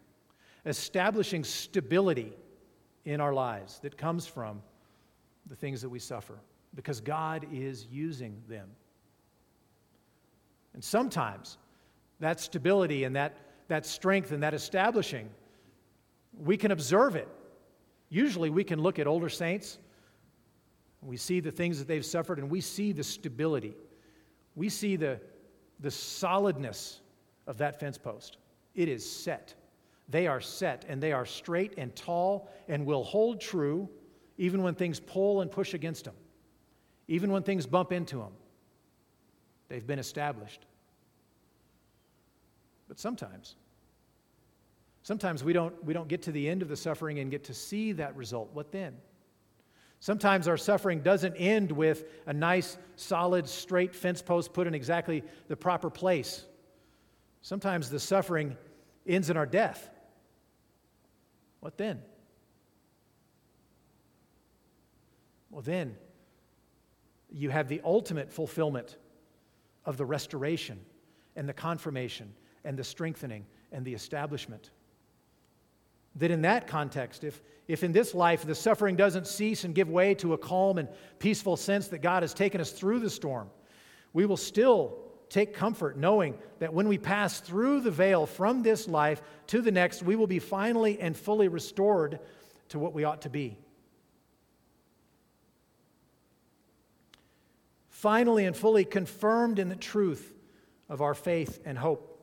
[0.67, 2.33] establishing stability
[3.05, 4.61] in our lives that comes from
[5.47, 6.39] the things that we suffer
[6.75, 8.69] because God is using them.
[10.73, 11.57] And sometimes
[12.19, 15.29] that stability and that, that strength and that establishing
[16.39, 17.27] we can observe it.
[18.09, 19.79] Usually, we can look at older saints,
[21.01, 23.75] we see the things that they've suffered, and we see the stability.
[24.55, 25.19] We see the,
[25.79, 27.01] the solidness
[27.45, 28.37] of that fence post.
[28.73, 29.53] It is set.
[30.09, 33.89] They are set, and they are straight and tall and will hold true
[34.37, 36.15] even when things pull and push against them,
[37.07, 38.33] even when things bump into them.
[39.67, 40.65] They've been established.
[42.87, 43.55] But sometimes,
[45.07, 47.53] Sometimes we don't, we don't get to the end of the suffering and get to
[47.53, 48.49] see that result.
[48.51, 48.93] What then?
[50.01, 55.23] Sometimes our suffering doesn't end with a nice, solid, straight fence post put in exactly
[55.47, 56.43] the proper place.
[57.41, 58.57] Sometimes the suffering
[59.07, 59.89] ends in our death.
[61.67, 61.99] What then?
[65.51, 65.97] Well, then
[67.29, 68.95] you have the ultimate fulfillment
[69.83, 70.79] of the restoration
[71.35, 74.69] and the confirmation and the strengthening and the establishment
[76.15, 79.89] that in that context, if, if in this life the suffering doesn't cease and give
[79.89, 80.87] way to a calm and
[81.19, 83.49] peaceful sense that God has taken us through the storm,
[84.13, 88.87] we will still take comfort knowing that when we pass through the veil from this
[88.87, 92.19] life to the next, we will be finally and fully restored
[92.69, 93.57] to what we ought to be.
[97.89, 100.33] Finally and fully confirmed in the truth
[100.89, 102.13] of our faith and hope.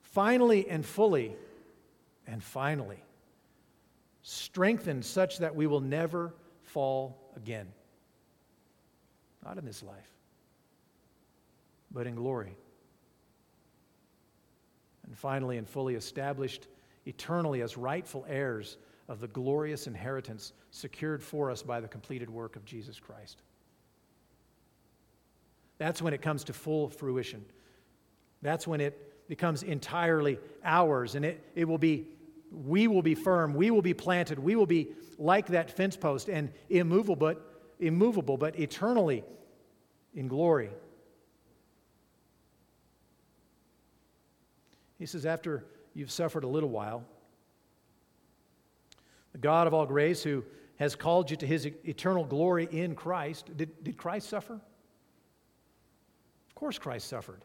[0.00, 1.34] Finally and fully
[2.26, 3.02] and finally,
[4.22, 7.66] strengthened such that we will never fall again.
[9.44, 10.13] Not in this life,
[11.94, 12.56] but in glory.
[15.06, 16.66] And finally, and fully established
[17.06, 18.76] eternally as rightful heirs
[19.08, 23.42] of the glorious inheritance secured for us by the completed work of Jesus Christ.
[25.78, 27.44] That's when it comes to full fruition.
[28.42, 32.06] That's when it becomes entirely ours, and it, it will be
[32.50, 36.28] we will be firm, we will be planted, we will be like that fence post
[36.28, 39.24] and immovable, but immovable, but eternally
[40.14, 40.70] in glory.
[44.98, 45.64] He says, after
[45.94, 47.04] you've suffered a little while,
[49.32, 50.44] the God of all grace, who
[50.76, 54.54] has called you to his eternal glory in Christ, did, did Christ suffer?
[54.54, 57.42] Of course, Christ suffered.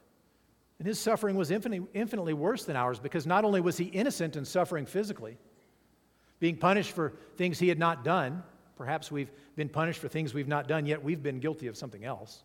[0.78, 4.36] And his suffering was infinitely, infinitely worse than ours because not only was he innocent
[4.36, 5.38] and suffering physically,
[6.40, 8.44] being punished for things he had not done,
[8.78, 12.06] perhaps we've been punished for things we've not done, yet we've been guilty of something
[12.06, 12.44] else,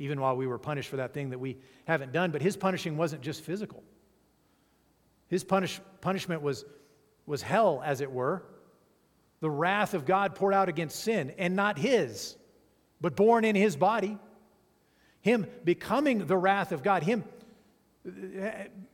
[0.00, 2.30] even while we were punished for that thing that we haven't done.
[2.30, 3.84] But his punishing wasn't just physical,
[5.28, 6.64] his punish, punishment was,
[7.26, 8.42] was hell, as it were.
[9.40, 12.36] The wrath of God poured out against sin, and not his,
[13.00, 14.18] but borne in his body.
[15.20, 17.24] Him becoming the wrath of God, Him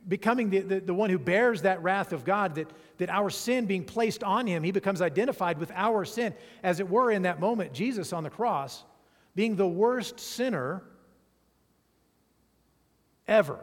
[0.07, 3.65] becoming the, the, the, one who bears that wrath of God, that, that our sin
[3.65, 6.33] being placed on Him, He becomes identified with our sin.
[6.63, 8.83] As it were, in that moment, Jesus on the cross,
[9.35, 10.83] being the worst sinner
[13.27, 13.59] ever,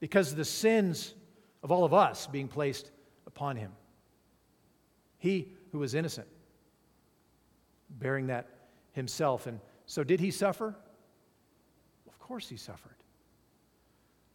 [0.00, 1.14] because of the sins
[1.62, 2.90] of all of us being placed
[3.26, 3.72] upon Him.
[5.18, 6.28] He who was innocent,
[7.90, 8.48] bearing that
[8.92, 9.46] Himself.
[9.46, 10.76] And so, did He suffer?
[12.06, 12.96] Of course he suffered.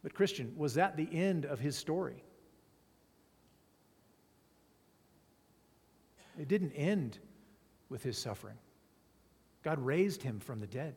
[0.02, 2.22] But, Christian, was that the end of his story?
[6.38, 7.18] It didn't end
[7.90, 8.56] with his suffering.
[9.62, 10.94] God raised him from the dead.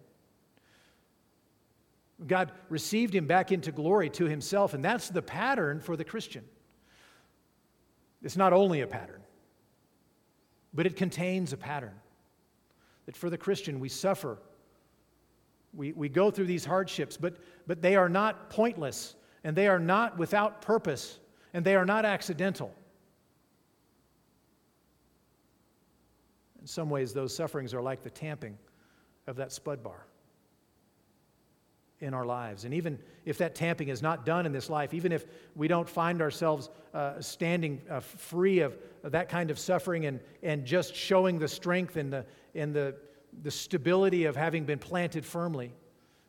[2.28, 6.46] God received him back into glory to himself, and that's the pattern for the Christian.
[8.22, 9.22] It's not only a pattern,
[10.74, 11.94] but it contains a pattern.
[13.06, 14.38] That for the Christian, we suffer
[15.74, 19.80] we, we go through these hardships, but, but they are not pointless, and they are
[19.80, 21.20] not without purpose,
[21.54, 22.74] and they are not accidental.
[26.62, 28.58] In some ways, those sufferings are like the tamping
[29.28, 30.06] of that spud bar
[32.04, 32.66] in our lives.
[32.66, 35.26] And even if that tamping is not done in this life, even if
[35.56, 40.20] we don't find ourselves uh, standing uh, free of, of, that kind of suffering and,
[40.44, 42.96] and just showing the strength and the, and the
[43.42, 45.72] the stability of having been planted firmly.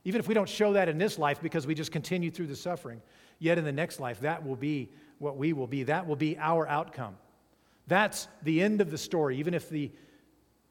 [0.05, 2.57] Even if we don't show that in this life because we just continue through the
[2.57, 3.01] suffering,
[3.39, 5.83] yet in the next life, that will be what we will be.
[5.83, 7.17] That will be our outcome.
[7.87, 9.91] That's the end of the story, even if the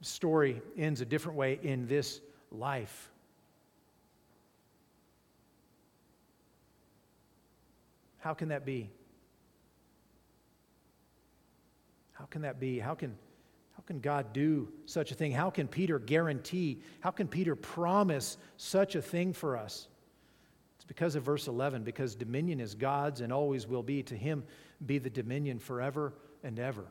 [0.01, 3.09] story ends a different way in this life.
[8.23, 8.89] How can that be?
[12.13, 12.79] How can that be?
[12.79, 13.17] How can
[13.75, 15.33] how can God do such a thing?
[15.33, 16.79] How can Peter guarantee?
[17.01, 19.89] How can Peter promise such a thing for us?
[20.77, 24.03] It's because of verse 11, because dominion is God's and always will be.
[24.03, 24.45] To him
[24.85, 26.13] be the dominion forever
[26.43, 26.85] and ever.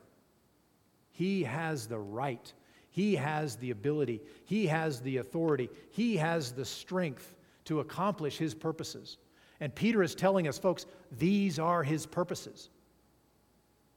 [1.13, 2.53] He has the right,
[2.91, 8.53] he has the ability, he has the authority, he has the strength to accomplish his
[8.53, 9.17] purposes.
[9.63, 10.87] And Peter is telling us, folks,
[11.19, 12.69] these are his purposes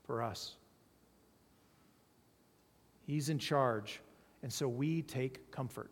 [0.03, 0.57] for us.
[3.07, 3.99] He's in charge,
[4.43, 5.89] and so we take comfort.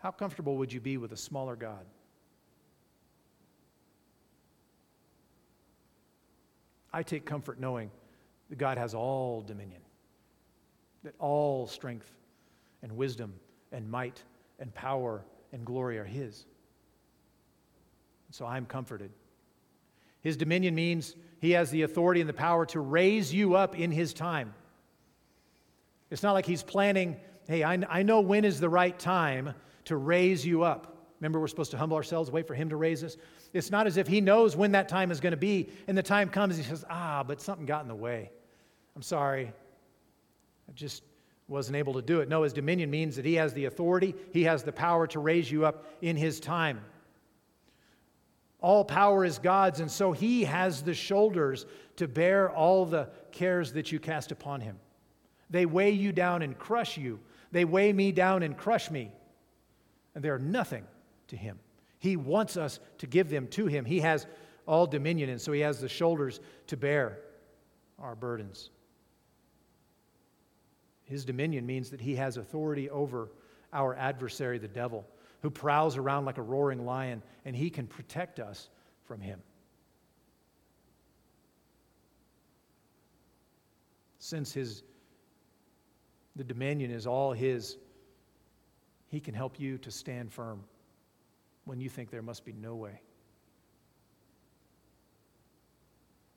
[0.00, 1.86] How comfortable would you be with a smaller God?
[6.92, 7.90] I take comfort knowing
[8.50, 9.80] that God has all dominion,
[11.02, 12.12] that all strength
[12.82, 13.32] and wisdom
[13.72, 14.22] and might
[14.58, 16.44] and power and glory are His.
[18.30, 19.10] So I'm comforted.
[20.22, 23.90] His dominion means he has the authority and the power to raise you up in
[23.90, 24.54] his time.
[26.10, 27.16] It's not like he's planning,
[27.48, 29.54] hey, I, I know when is the right time
[29.84, 30.96] to raise you up.
[31.20, 33.16] Remember, we're supposed to humble ourselves, wait for him to raise us.
[33.52, 36.02] It's not as if he knows when that time is going to be, and the
[36.02, 38.30] time comes, he says, ah, but something got in the way.
[38.96, 39.52] I'm sorry.
[40.68, 41.02] I just
[41.48, 42.28] wasn't able to do it.
[42.28, 45.50] No, his dominion means that he has the authority, he has the power to raise
[45.50, 46.80] you up in his time.
[48.60, 53.72] All power is God's, and so He has the shoulders to bear all the cares
[53.72, 54.78] that you cast upon Him.
[55.48, 57.20] They weigh you down and crush you.
[57.52, 59.10] They weigh me down and crush me.
[60.14, 60.84] And they are nothing
[61.28, 61.58] to Him.
[61.98, 63.84] He wants us to give them to Him.
[63.84, 64.26] He has
[64.66, 67.18] all dominion, and so He has the shoulders to bear
[67.98, 68.70] our burdens.
[71.04, 73.30] His dominion means that He has authority over
[73.72, 75.06] our adversary, the devil
[75.42, 78.68] who prowls around like a roaring lion, and he can protect us
[79.04, 79.40] from him.
[84.18, 84.82] Since his
[86.36, 87.76] the dominion is all his,
[89.08, 90.62] he can help you to stand firm
[91.64, 93.00] when you think there must be no way.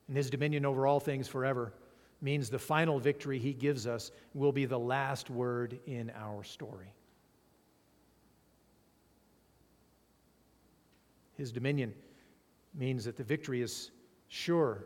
[0.07, 1.73] And his dominion over all things forever
[2.21, 6.93] means the final victory he gives us will be the last word in our story.
[11.37, 11.93] His dominion
[12.73, 13.91] means that the victory is
[14.27, 14.85] sure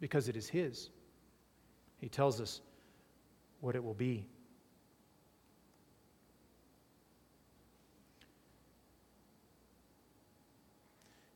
[0.00, 0.90] because it is His.
[2.00, 2.60] He tells us
[3.60, 4.26] what it will be.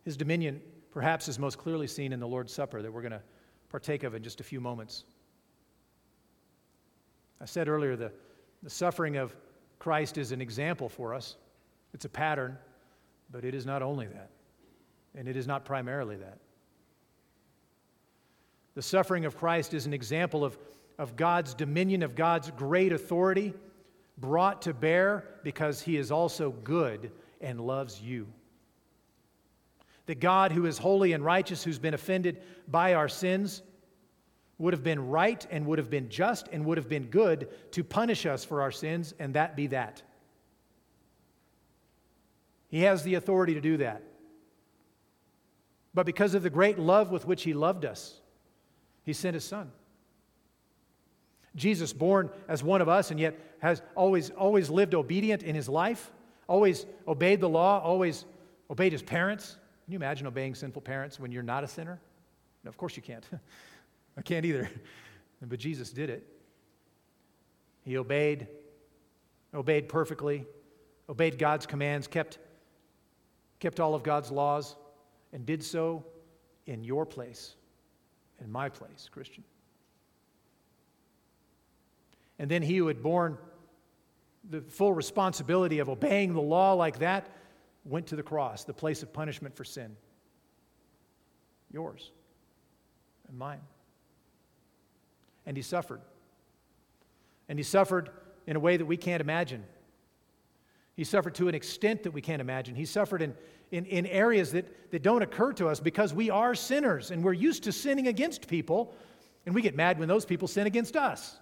[0.05, 0.61] His dominion
[0.91, 3.23] perhaps is most clearly seen in the Lord's Supper that we're going to
[3.69, 5.05] partake of in just a few moments.
[7.41, 8.13] I said earlier the,
[8.63, 9.37] the suffering of
[9.79, 11.37] Christ is an example for us,
[11.93, 12.57] it's a pattern,
[13.31, 14.31] but it is not only that,
[15.15, 16.39] and it is not primarily that.
[18.75, 20.59] The suffering of Christ is an example of,
[20.99, 23.55] of God's dominion, of God's great authority
[24.19, 27.11] brought to bear because he is also good
[27.41, 28.27] and loves you.
[30.07, 33.63] The God who is holy and righteous, who's been offended by our sins,
[34.59, 37.85] would have been right and would have been just and would have been good to
[37.85, 40.03] punish us for our sins, and that be that.
[42.69, 44.03] He has the authority to do that.
[45.95, 48.21] But because of the great love with which He loved us,
[49.05, 49.71] He sent His Son.
[51.57, 55.69] Jesus, born as one of us and yet has always, always lived obedient in his
[55.69, 56.13] life,
[56.47, 58.27] always obeyed the law, always
[58.71, 59.57] obeyed his parents.
[59.85, 61.99] Can you imagine obeying sinful parents when you're not a sinner?
[62.63, 63.25] No, of course you can't.
[64.19, 64.71] I can't either.
[65.43, 66.27] But Jesus did it.
[67.85, 68.49] He obeyed,
[69.55, 70.45] obeyed perfectly,
[71.09, 72.39] obeyed God's commands, kept,
[73.67, 74.77] kept all of God's laws,
[75.33, 76.05] and did so
[76.67, 77.57] in your place,
[78.41, 79.43] in my place, Christian.
[82.39, 83.37] And then he who had borne
[84.49, 87.27] the full responsibility of obeying the law like that
[87.85, 89.97] went to the cross, the place of punishment for sin.
[91.73, 92.13] Yours
[93.29, 93.63] and mine.
[95.45, 96.03] And he suffered.
[97.49, 98.11] And he suffered
[98.47, 99.65] in a way that we can't imagine.
[100.97, 102.75] He suffered to an extent that we can't imagine.
[102.75, 103.35] He suffered in,
[103.71, 107.33] in, in areas that, that don't occur to us because we are sinners and we're
[107.33, 108.95] used to sinning against people,
[109.45, 111.37] and we get mad when those people sin against us.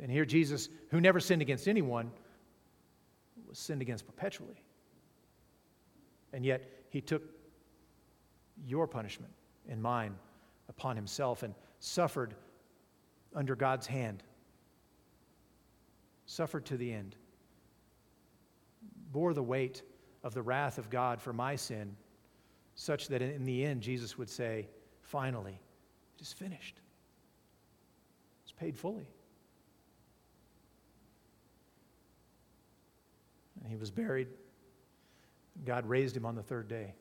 [0.00, 2.10] And here, Jesus, who never sinned against anyone,
[3.48, 4.62] was sinned against perpetually.
[6.32, 7.22] And yet, he took
[8.66, 9.32] your punishment
[9.68, 10.14] and mine
[10.68, 12.34] upon himself and suffered
[13.34, 14.22] under God's hand,
[16.26, 17.16] suffered to the end,
[19.12, 19.82] bore the weight
[20.22, 21.96] of the wrath of God for my sin,
[22.74, 24.68] such that in the end, Jesus would say,
[25.02, 25.58] Finally,
[26.16, 26.80] it is finished.
[28.42, 29.08] It's paid fully.
[33.62, 34.28] And he was buried.
[35.64, 36.94] God raised him on the third day,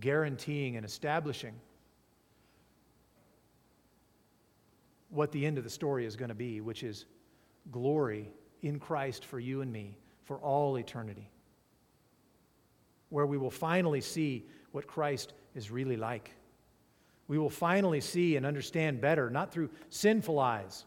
[0.00, 1.54] guaranteeing and establishing
[5.10, 7.06] what the end of the story is going to be, which is
[7.70, 8.30] glory
[8.62, 9.96] in Christ for you and me
[10.28, 11.28] for all eternity,
[13.08, 16.30] where we will finally see what Christ is really like.
[17.26, 20.84] We will finally see and understand better, not through sinful eyes.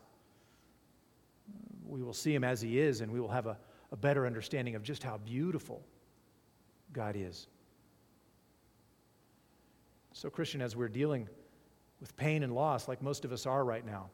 [1.85, 3.57] We will see him as he is, and we will have a
[3.91, 5.83] a better understanding of just how beautiful
[6.93, 7.47] God is.
[10.13, 11.27] So, Christian, as we're dealing
[11.99, 14.09] with pain and loss, like most of us are right now,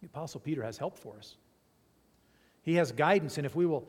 [0.00, 1.36] the Apostle Peter has help for us.
[2.62, 3.88] He has guidance, and if we will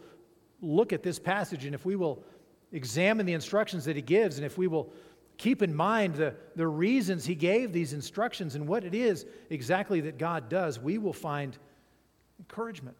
[0.61, 2.23] look at this passage and if we will
[2.71, 4.93] examine the instructions that he gives, and if we will
[5.37, 10.01] keep in mind the, the reasons he gave these instructions and what it is exactly
[10.01, 11.57] that God does, we will find
[12.39, 12.95] encouragement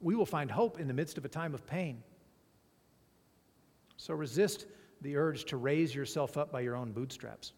[0.00, 2.02] we will find hope in the midst of a time of pain.
[3.96, 4.66] So resist
[5.00, 7.52] the urge to raise yourself up by your own bootstraps.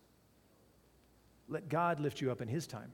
[1.48, 2.92] Let God lift you up in His time.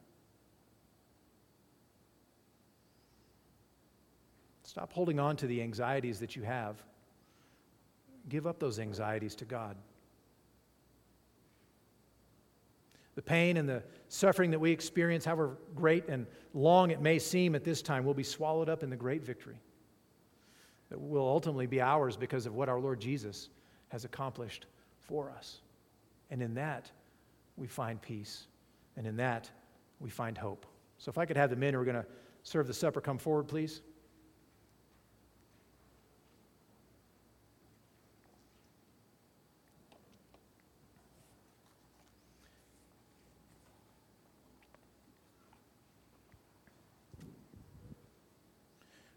[4.75, 6.83] Stop holding on to the anxieties that you have.
[8.29, 9.77] Give up those anxieties to God.
[13.15, 17.55] The pain and the suffering that we experience, however great and long it may seem
[17.55, 19.61] at this time, will be swallowed up in the great victory
[20.89, 23.51] that will ultimately be ours because of what our Lord Jesus
[23.91, 24.67] has accomplished
[24.99, 25.61] for us.
[26.33, 26.91] And in that,
[27.57, 28.49] we find peace.
[28.97, 29.49] And in that,
[30.01, 30.67] we find hope.
[30.99, 32.07] So if I could have the men who are going to
[32.43, 33.81] serve the supper come forward, please.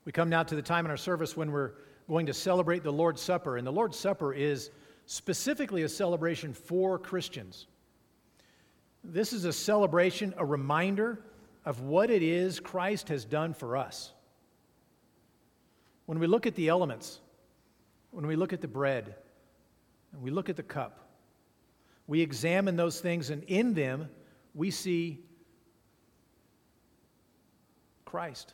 [0.07, 1.73] We come now to the time in our service when we're
[2.07, 3.57] going to celebrate the Lord's Supper.
[3.57, 4.71] And the Lord's Supper is
[5.05, 7.67] specifically a celebration for Christians.
[9.03, 11.25] This is a celebration, a reminder
[11.65, 14.13] of what it is Christ has done for us.
[16.05, 17.19] When we look at the elements,
[18.11, 19.13] when we look at the bread,
[20.13, 21.09] and we look at the cup,
[22.07, 24.07] we examine those things, and in them
[24.55, 25.19] we see
[28.05, 28.53] Christ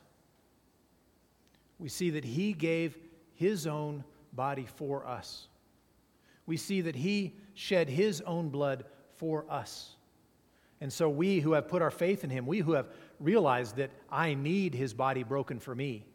[1.84, 2.98] we see that he gave
[3.36, 5.50] his own body for us.
[6.46, 9.96] we see that he shed his own blood for us.
[10.80, 13.92] And so we who have put our faith in him, we who have realized that
[14.10, 16.06] I need his body broken for me,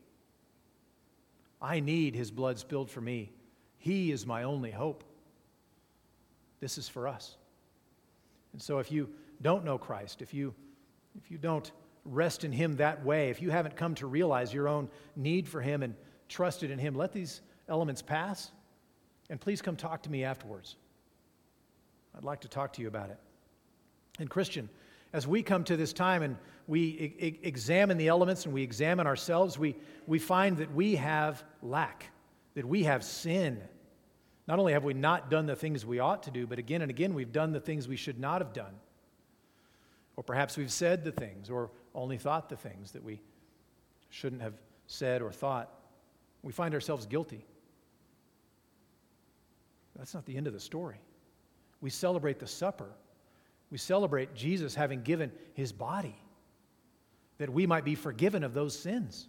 [1.61, 3.31] I need his blood spilled for me,
[3.77, 5.05] he is my only hope.
[6.61, 7.37] This is for us.
[8.55, 9.11] And so if you
[9.43, 10.55] don't know Christ, if you,
[11.15, 11.71] if you don't
[12.11, 15.61] rest in him that way, if you haven't come to realize your own need for
[15.61, 15.95] him and
[16.29, 18.51] trusted in him, let these elements pass
[19.31, 20.77] and please come talk to me afterwards.
[22.17, 23.19] I'd like to talk to you about it.
[24.19, 24.69] And, Christian,
[25.13, 26.37] as we come to this time and
[26.67, 26.81] we
[27.21, 32.11] e- examine the elements and we examine ourselves, we, we find that we have lack,
[32.55, 33.61] that we have sin.
[34.47, 36.91] Not only have we not done the things we ought to do, but again and
[36.91, 38.75] again we've done the things we should not have done.
[40.19, 43.21] Or perhaps we've said the things or only thought the things that we
[44.11, 44.55] shouldn't have
[44.89, 45.73] said or thought.
[46.43, 47.47] We find ourselves guilty.
[49.97, 50.97] That's not the end of the story.
[51.81, 52.89] We celebrate the supper.
[53.71, 56.17] We celebrate Jesus having given his body
[57.39, 59.29] that we might be forgiven of those sins.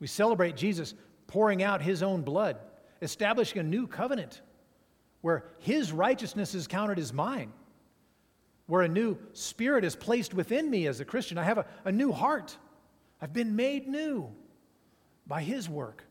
[0.00, 0.94] We celebrate Jesus
[1.26, 2.56] pouring out his own blood,
[3.02, 4.40] establishing a new covenant
[5.20, 7.52] where his righteousness is counted as mine,
[8.70, 11.38] where a new spirit is placed within me as a Christian.
[11.38, 12.56] I have a, a new heart.
[13.20, 14.30] I've been made new
[15.26, 16.04] by his work.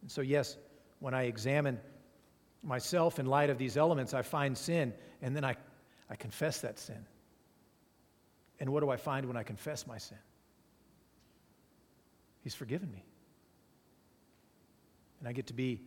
[0.00, 0.56] And so, yes,
[0.98, 1.78] when I examine
[2.62, 5.54] myself in light of these elements, I find sin, and then I,
[6.08, 7.04] I confess that sin.
[8.58, 10.18] And what do I find when I confess my sin?
[12.42, 13.04] He's forgiven me.
[15.18, 15.82] And I get to be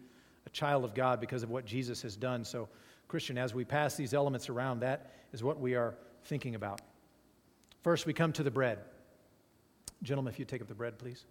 [0.45, 2.45] a child of God because of what Jesus has done.
[2.45, 2.69] So,
[3.13, 5.93] Christian, as we pass these elements around, that is what we are
[6.23, 6.81] thinking about.
[7.83, 8.79] First, we come to the bread.
[10.01, 11.23] Gentlemen, if you take up the bread, please.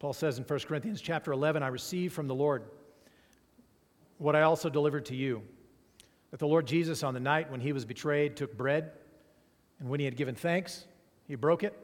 [0.00, 2.64] Paul says in 1 Corinthians chapter 11, I received from the Lord
[4.20, 5.42] what I also delivered to you.
[6.30, 8.92] That the Lord Jesus, on the night when he was betrayed, took bread,
[9.80, 10.84] and when he had given thanks,
[11.26, 11.76] he broke it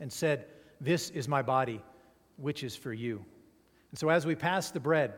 [0.00, 0.46] and said,
[0.80, 1.80] This is my body,
[2.36, 3.24] which is for you.
[3.92, 5.14] And so as we pass the bread,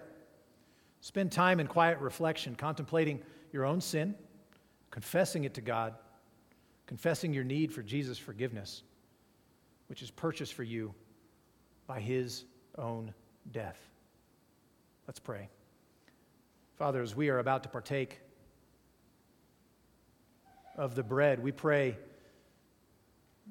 [1.00, 3.20] spend time in quiet reflection, contemplating
[3.50, 4.14] your own sin,
[4.90, 5.94] confessing it to God,
[6.86, 8.82] confessing your need for Jesus' forgiveness,
[9.88, 10.94] which is purchased for you
[11.86, 12.44] by his
[12.76, 13.14] own
[13.50, 13.78] death.
[15.06, 15.48] Let's pray.
[16.80, 18.20] Father, as we are about to partake
[20.78, 21.94] of the bread, we pray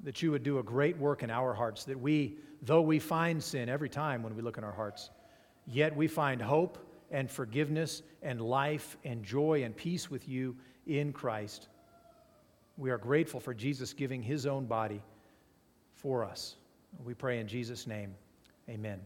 [0.01, 3.43] that you would do a great work in our hearts, that we, though we find
[3.43, 5.11] sin every time when we look in our hearts,
[5.67, 6.79] yet we find hope
[7.11, 10.55] and forgiveness and life and joy and peace with you
[10.87, 11.67] in Christ.
[12.77, 15.03] We are grateful for Jesus giving his own body
[15.93, 16.55] for us.
[17.05, 18.15] We pray in Jesus' name.
[18.67, 18.99] Amen.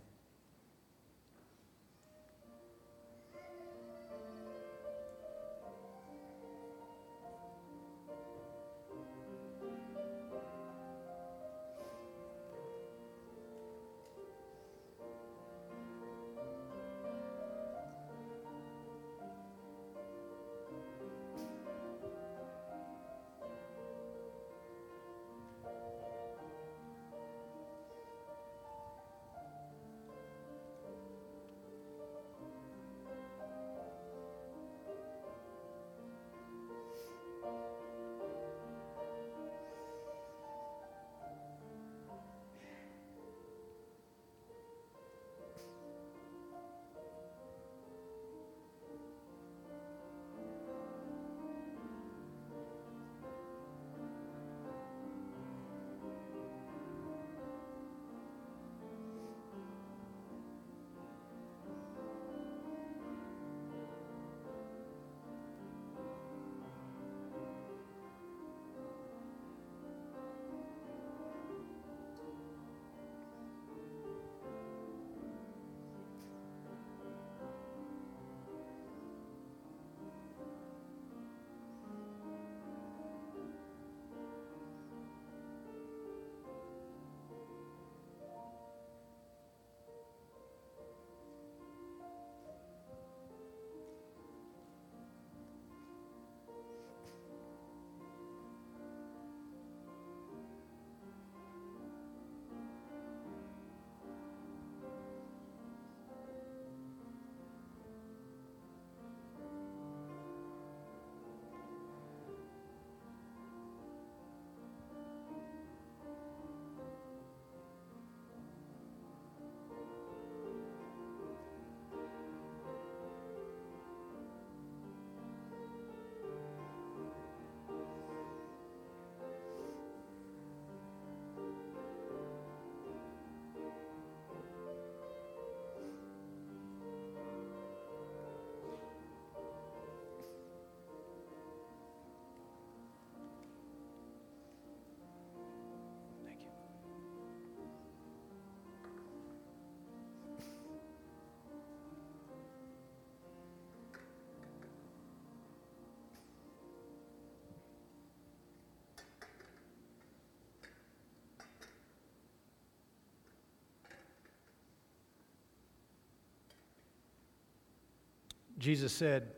[168.64, 169.34] Jesus said,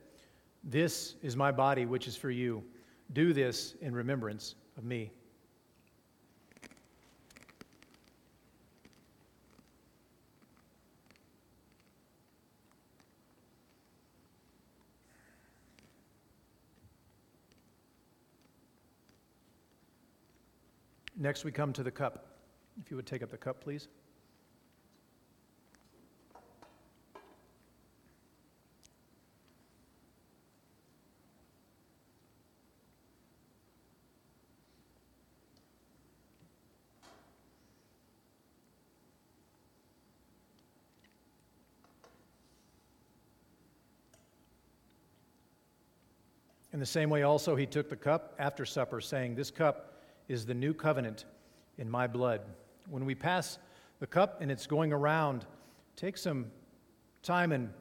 [0.64, 2.64] This is my body, which is for you.
[3.14, 5.10] Do this in remembrance of me.
[21.18, 22.28] Next, we come to the cup.
[22.80, 23.88] If you would take up the cup, please.
[46.86, 50.54] The same way, also, he took the cup after supper, saying, This cup is the
[50.54, 51.26] new covenant
[51.80, 52.42] in my blood.
[52.92, 53.58] When we pass
[54.00, 55.48] the cup and it's going around,
[55.96, 56.46] take some
[57.24, 57.74] time and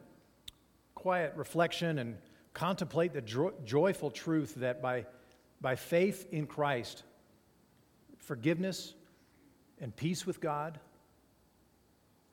[0.95, 2.17] quiet reflection and
[2.55, 5.05] contemplate the jo- joyful truth that by,
[5.61, 7.03] by faith in Christ,
[8.17, 8.95] forgiveness
[9.79, 10.79] and peace with God,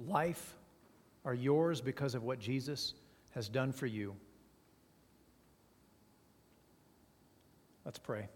[0.01, 0.57] life
[1.27, 2.95] are yours because of what Jesus
[3.33, 4.17] has done for you.
[7.85, 8.29] Let's pray.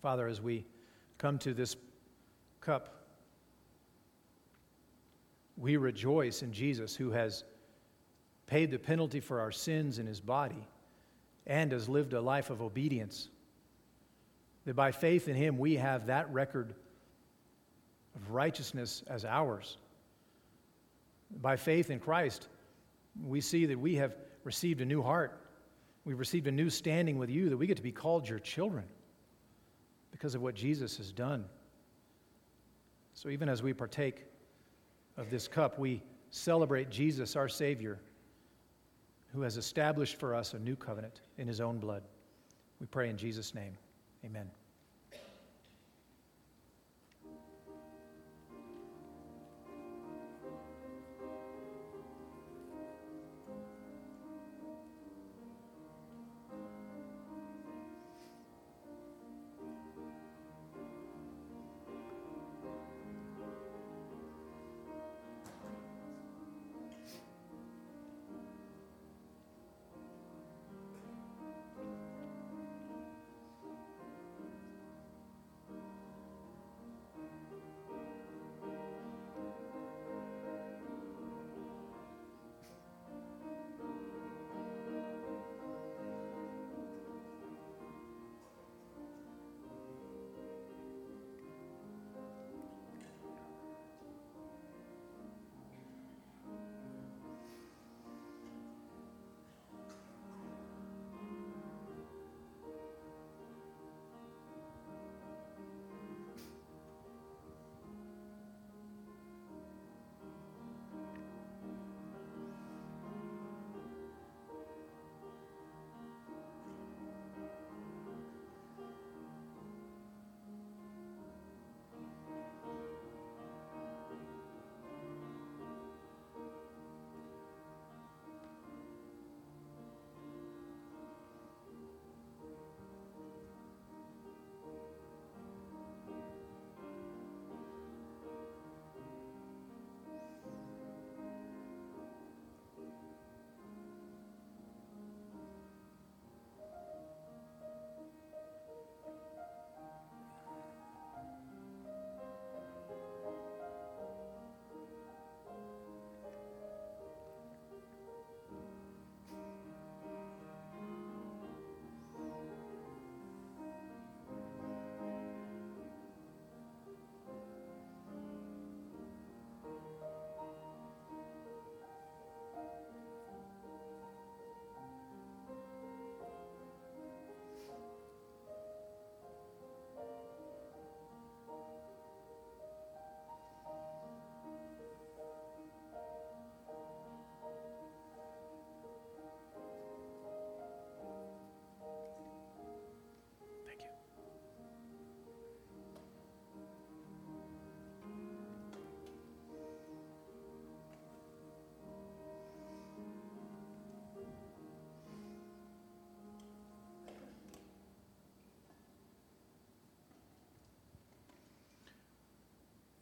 [0.00, 0.64] Father, as we
[1.18, 1.76] come to this
[2.60, 3.04] cup,
[5.58, 7.44] we rejoice in Jesus who has
[8.46, 10.66] paid the penalty for our sins in his body
[11.46, 13.28] and has lived a life of obedience.
[14.64, 16.74] That by faith in him, we have that record
[18.16, 19.76] of righteousness as ours.
[21.42, 22.48] By faith in Christ,
[23.22, 25.38] we see that we have received a new heart
[26.04, 28.84] We've received a new standing with you that we get to be called your children
[30.10, 31.44] because of what Jesus has done.
[33.14, 34.24] So even as we partake
[35.16, 37.98] of this cup, we celebrate Jesus, our Savior,
[39.32, 42.02] who has established for us a new covenant in his own blood.
[42.80, 43.76] We pray in Jesus' name.
[44.24, 44.50] Amen.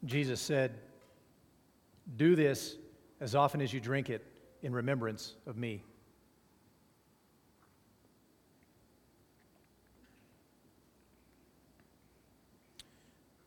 [0.09, 0.79] Jesus said,
[2.17, 2.77] Do this
[3.21, 4.25] as often as you drink it
[4.63, 5.85] in remembrance of me.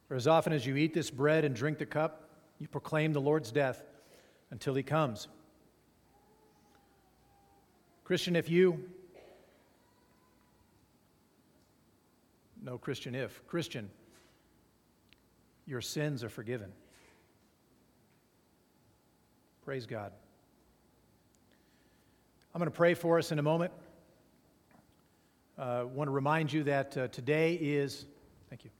[0.07, 3.21] For as often as you eat this bread and drink the cup, you proclaim the
[3.21, 3.83] Lord's death
[4.51, 5.29] until he comes.
[8.03, 8.87] Christian, if you,
[12.61, 13.89] no Christian, if, Christian,
[15.65, 16.71] your sins are forgiven.
[19.63, 20.11] Praise God.
[22.53, 23.71] I'm going to pray for us in a moment.
[25.57, 28.05] I uh, want to remind you that uh, today is,
[28.49, 28.71] thank you.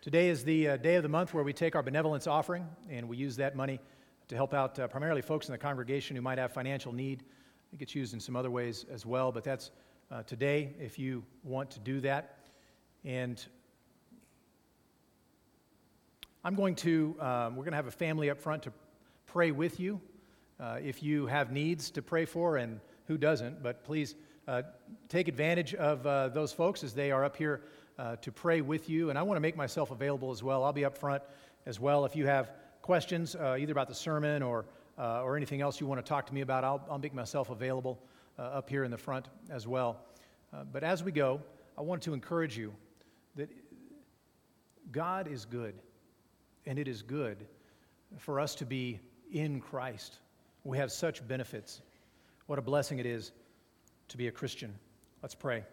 [0.00, 3.08] Today is the uh, day of the month where we take our benevolence offering, and
[3.08, 3.80] we use that money
[4.28, 7.24] to help out uh, primarily folks in the congregation who might have financial need.
[7.72, 9.72] It gets used in some other ways as well, but that's
[10.10, 12.38] uh, today if you want to do that.
[13.04, 13.44] And
[16.42, 18.72] I'm going to, um, we're going to have a family up front to
[19.26, 20.00] pray with you
[20.58, 24.14] uh, if you have needs to pray for, and who doesn't, but please
[24.48, 24.62] uh,
[25.10, 27.60] take advantage of uh, those folks as they are up here
[27.98, 29.10] uh, to pray with you.
[29.10, 30.64] And I want to make myself available as well.
[30.64, 31.22] I'll be up front
[31.66, 32.06] as well.
[32.06, 34.64] If you have questions, uh, either about the sermon or,
[34.98, 37.50] uh, or anything else you want to talk to me about, I'll, I'll make myself
[37.50, 37.98] available
[38.38, 39.98] up here in the front as well.
[40.72, 41.42] But as we go,
[41.76, 42.72] I want to encourage you
[43.36, 43.50] that
[44.90, 45.74] God is good,
[46.70, 47.48] and it is good
[48.18, 49.00] for us to be
[49.32, 50.20] in Christ.
[50.62, 51.82] We have such benefits.
[52.46, 53.32] What a blessing it is
[54.06, 54.72] to be a Christian.
[55.20, 55.64] Let's pray.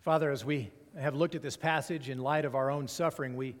[0.00, 3.54] Father, as we have looked at this passage in light of our own suffering, we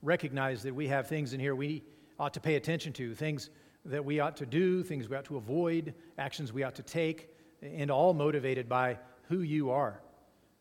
[0.00, 1.82] recognize that we have things in here we
[2.18, 3.50] ought to pay attention to, things
[3.84, 7.28] that we ought to do, things we ought to avoid, actions we ought to take,
[7.60, 8.96] and all motivated by
[9.28, 10.00] who you are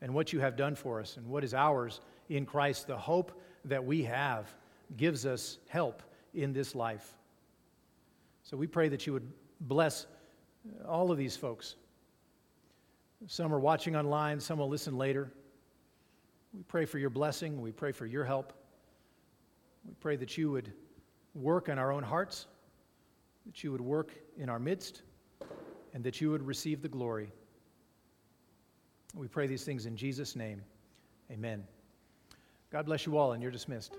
[0.01, 2.88] and what you have done for us and what is ours in Christ.
[2.88, 4.53] The hope that we have
[4.97, 6.01] gives us help
[6.34, 7.16] in this life.
[8.43, 10.05] So we pray that you would bless
[10.88, 11.76] all of these folks
[13.28, 15.32] some are watching online, some will listen later.
[16.53, 17.61] We pray for your blessing.
[17.61, 18.53] We pray for your help.
[19.88, 20.72] We pray that you would
[21.34, 22.47] work in our own hearts,
[23.45, 25.03] that you would work in our midst,
[25.93, 27.32] and that you would receive the glory.
[29.16, 30.61] We pray these things in Jesus' name.
[31.32, 31.64] Amen.
[32.74, 33.97] God bless you all, and you're dismissed.